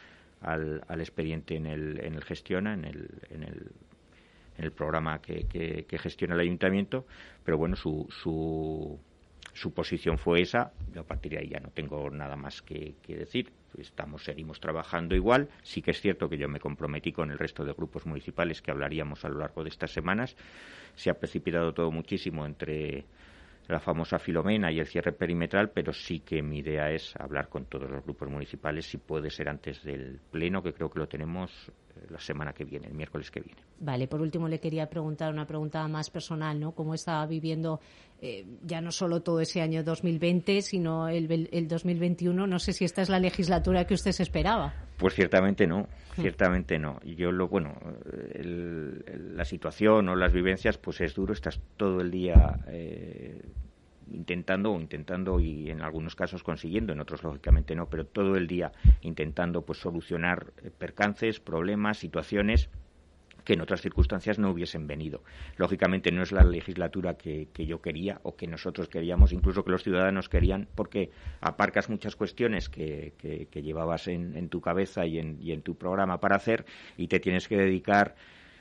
al, 0.45 0.83
al 0.89 1.01
expediente 1.01 1.57
en 1.57 1.67
el, 1.67 2.01
en 2.05 2.15
el 2.15 2.25
Gestiona, 2.25 2.75
en 2.75 2.85
el, 2.85 3.09
en 3.31 3.43
el, 3.43 3.73
en 4.59 4.65
el 4.65 4.73
programa 4.73 5.21
que, 5.21 5.47
que, 5.47 5.99
gestiona 5.99 6.35
el 6.35 6.41
ayuntamiento, 6.41 7.07
pero 7.45 7.59
bueno, 7.59 7.77
su, 7.77 8.07
su, 8.11 8.99
su 9.53 9.73
posición 9.73 10.19
fue 10.19 10.43
esa, 10.43 10.73
yo 10.93 11.01
a 11.01 11.05
partir 11.05 11.33
de 11.33 11.39
ahí 11.39 11.49
ya 11.49 11.61
no 11.61 11.71
tengo 11.71 12.09
nada 12.11 12.37
más 12.37 12.63
que, 12.63 12.95
que, 13.03 13.17
decir. 13.17 13.51
Estamos, 13.79 14.23
seguimos 14.23 14.61
trabajando 14.61 15.17
igual. 15.17 15.49
Sí 15.65 15.83
que 15.83 15.91
es 15.91 16.01
cierto 16.01 16.29
que 16.29 16.39
yo 16.39 16.49
me 16.49 16.61
comprometí 16.61 17.11
con 17.11 17.33
el 17.33 17.39
resto 17.39 17.65
de 17.65 17.73
grupos 17.73 18.07
municipales 18.07 18.63
que 18.63 18.71
hablaríamos 18.71 19.25
a 19.25 19.29
lo 19.29 19.41
largo 19.41 19.65
de 19.65 19.71
estas 19.71 19.91
semanas. 19.91 20.37
Se 20.95 21.11
ha 21.11 21.15
precipitado 21.15 21.75
todo 21.75 21.91
muchísimo 21.91 22.47
entre 22.47 23.05
la 23.69 23.81
famosa 23.81 24.19
Filomena 24.19 24.71
y 24.71 24.81
el 24.81 24.87
cierre 24.87 25.13
perimetral, 25.13 25.71
pero 25.71 25.93
sí 25.93 26.21
que 26.21 26.43
mi 26.43 26.59
idea 26.59 26.91
es 26.91 27.15
hablar 27.17 27.49
con 27.49 27.67
todos 27.67 27.91
los 27.91 28.05
grupos 28.05 28.29
municipales, 28.29 28.87
si 28.87 28.99
puede 28.99 29.31
ser 29.31 29.49
antes 29.49 29.83
del 29.83 30.21
pleno, 30.31 30.63
que 30.63 30.73
creo 30.73 30.91
que 30.91 30.99
lo 30.99 31.09
tenemos 31.09 31.73
la 32.11 32.19
semana 32.19 32.53
que 32.53 32.65
viene, 32.65 32.87
el 32.87 32.95
miércoles 32.95 33.31
que 33.31 33.41
viene. 33.41 33.61
Vale, 33.81 34.07
por 34.07 34.21
último 34.21 34.49
le 34.49 34.61
quería 34.61 34.89
preguntar 34.89 35.33
una 35.33 35.47
pregunta 35.47 35.87
más 35.89 36.11
personal, 36.11 36.59
¿no? 36.59 36.73
¿Cómo 36.73 36.95
está 36.95 37.25
viviendo 37.27 37.81
eh, 38.21 38.47
ya 38.63 38.81
no 38.81 38.91
solo 38.91 39.23
todo 39.23 39.41
ese 39.41 39.61
año 39.61 39.83
2020, 39.83 40.63
sino 40.63 41.09
el, 41.09 41.49
el 41.51 41.69
2021? 41.69 42.47
No 42.47 42.59
sé 42.59 42.73
si 42.73 42.85
esta 42.85 43.03
es 43.03 43.09
la 43.09 43.19
legislatura 43.19 43.87
que 43.87 43.95
usted 43.95 44.13
se 44.13 44.23
esperaba. 44.23 44.75
Pues 44.97 45.15
ciertamente 45.15 45.67
no, 45.67 45.89
ciertamente 46.15 46.79
no. 46.79 47.01
Yo 47.05 47.33
lo, 47.33 47.49
bueno, 47.49 47.75
la 48.35 49.45
situación 49.45 50.09
o 50.09 50.17
las 50.17 50.33
vivencias, 50.33 50.79
pues 50.79 51.01
es 51.01 51.15
duro, 51.15 51.33
estás 51.33 51.61
todo 51.77 52.01
el 52.01 52.11
día 52.11 52.61
eh, 52.69 53.41
intentando 54.15 54.73
o 54.73 54.81
intentando 54.81 55.41
y 55.41 55.71
en 55.71 55.83
algunos 55.83 56.15
casos 56.15 56.43
consiguiendo, 56.43 56.93
en 56.93 57.01
otros 57.01 57.23
lógicamente 57.23 57.75
no, 57.75 57.89
pero 57.89 58.07
todo 58.07 58.37
el 58.37 58.47
día 58.47 58.73
intentando 59.03 59.63
pues 59.63 59.79
solucionar 59.79 60.53
eh, 60.63 60.71
percances, 60.77 61.41
problemas, 61.41 61.99
situaciones 61.99 62.69
que 63.45 63.53
en 63.53 63.61
otras 63.61 63.83
circunstancias 63.83 64.39
no 64.39 64.51
hubiesen 64.51 64.87
venido. 64.87 65.23
Lógicamente 65.57 66.11
no 66.11 66.23
es 66.23 66.33
la 66.33 66.45
legislatura 66.45 67.15
que, 67.15 67.49
yo 67.55 67.81
quería 67.81 68.21
o 68.23 68.37
que 68.37 68.47
nosotros 68.47 68.89
queríamos, 68.89 69.33
incluso 69.33 69.65
que 69.65 69.71
los 69.71 69.83
ciudadanos 69.83 70.29
querían, 70.29 70.67
porque 70.75 71.11
aparcas 71.41 71.91
muchas 71.91 72.17
cuestiones 72.17 72.69
que, 72.69 73.13
que, 73.19 73.63
llevabas 73.63 74.09
en, 74.09 74.49
tu 74.49 74.61
cabeza 74.61 75.07
y 75.07 75.19
en, 75.19 75.39
y 75.41 75.53
en 75.53 75.63
tu 75.63 75.77
programa 75.77 76.21
para 76.21 76.37
hacer 76.37 76.65
y 76.97 77.09
te 77.09 77.21
tienes 77.21 77.47
que 77.47 77.57
dedicar 77.57 78.15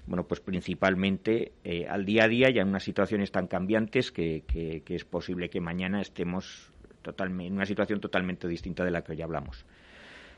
bueno, 0.06 0.26
pues 0.28 0.42
principalmente 0.42 1.54
eh, 1.64 1.88
al 1.88 2.06
día 2.06 2.26
a 2.26 2.28
día 2.28 2.50
y 2.50 2.60
en 2.60 2.68
unas 2.68 2.84
situaciones 2.84 3.32
tan 3.32 3.48
cambiantes 3.48 4.12
que, 4.12 4.44
es 4.86 5.06
posible 5.06 5.50
que 5.50 5.62
mañana 5.62 6.02
estemos 6.02 6.72
en 7.18 7.54
una 7.54 7.66
situación 7.66 8.00
totalmente 8.00 8.48
distinta 8.48 8.84
de 8.84 8.92
la 8.92 9.04
que 9.04 9.14
hoy 9.14 9.22
hablamos. 9.22 9.66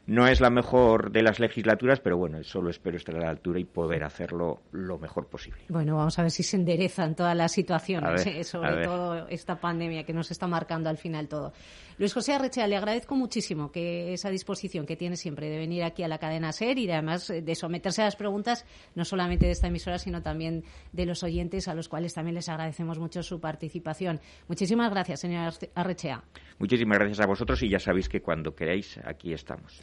No 0.08 0.28
es 0.28 0.40
la 0.40 0.52
mejor 0.52 1.12
de 1.12 1.24
las 1.24 1.40
legislaturas, 1.40 2.00
pero 2.00 2.18
bueno, 2.18 2.44
solo 2.44 2.70
espero 2.70 2.98
estar 2.98 3.16
a 3.16 3.20
la 3.20 3.30
altura 3.30 3.60
y 3.60 3.66
poder 3.66 4.04
hacerlo 4.04 4.62
lo 4.72 5.00
mejor 5.00 5.28
posible. 5.28 5.62
Bueno, 5.70 5.96
vamos 5.96 6.20
a 6.20 6.22
ver 6.22 6.30
si 6.30 6.44
se 6.44 6.58
enderezan 6.58 7.16
todas 7.16 7.36
las 7.36 7.52
situaciones, 7.52 8.26
eh, 8.28 8.44
sobre 8.44 8.84
todo 8.84 9.28
esta 9.30 9.60
pandemia 9.60 10.04
que 10.04 10.14
nos 10.14 10.30
está 10.30 10.46
marcando 10.46 10.90
al 10.90 10.98
final 10.98 11.28
todo. 11.28 11.54
Luis 11.98 12.14
José 12.14 12.34
Arrechea, 12.34 12.68
le 12.68 12.76
agradezco 12.76 13.16
muchísimo 13.16 13.72
que 13.72 14.14
esa 14.14 14.30
disposición 14.30 14.86
que 14.86 14.96
tiene 14.96 15.16
siempre 15.16 15.50
de 15.50 15.58
venir 15.58 15.84
aquí 15.84 16.04
a 16.04 16.08
la 16.08 16.18
cadena 16.20 16.52
SER 16.52 16.78
y 16.78 16.92
además 16.92 17.28
de 17.28 17.56
someterse 17.56 18.02
a 18.02 18.06
las 18.06 18.16
preguntas, 18.16 18.66
no 18.94 19.06
solamente 19.06 19.46
de 19.46 19.54
esta 19.54 19.68
emisora, 19.68 19.98
sino 19.98 20.22
también 20.22 20.66
de 20.92 21.06
los 21.06 21.24
oyentes, 21.24 21.68
a 21.68 21.74
los 21.74 21.90
cuales 21.90 22.14
también 22.14 22.36
les 22.36 22.50
agradecemos 22.50 23.00
mucho 23.00 23.24
su 23.24 23.40
participación. 23.40 24.20
Muchísimas 24.48 24.92
gracias, 24.92 25.22
señora 25.22 25.52
Arrechea. 25.74 26.24
Muchísimas 26.60 27.00
gracias 27.00 27.22
a 27.22 27.28
vosotros 27.28 27.64
y 27.64 27.70
ya 27.70 27.80
sabéis 27.80 28.08
que 28.08 28.22
cuando 28.22 28.54
queráis 28.54 29.00
aquí 29.06 29.34
estamos. 29.34 29.74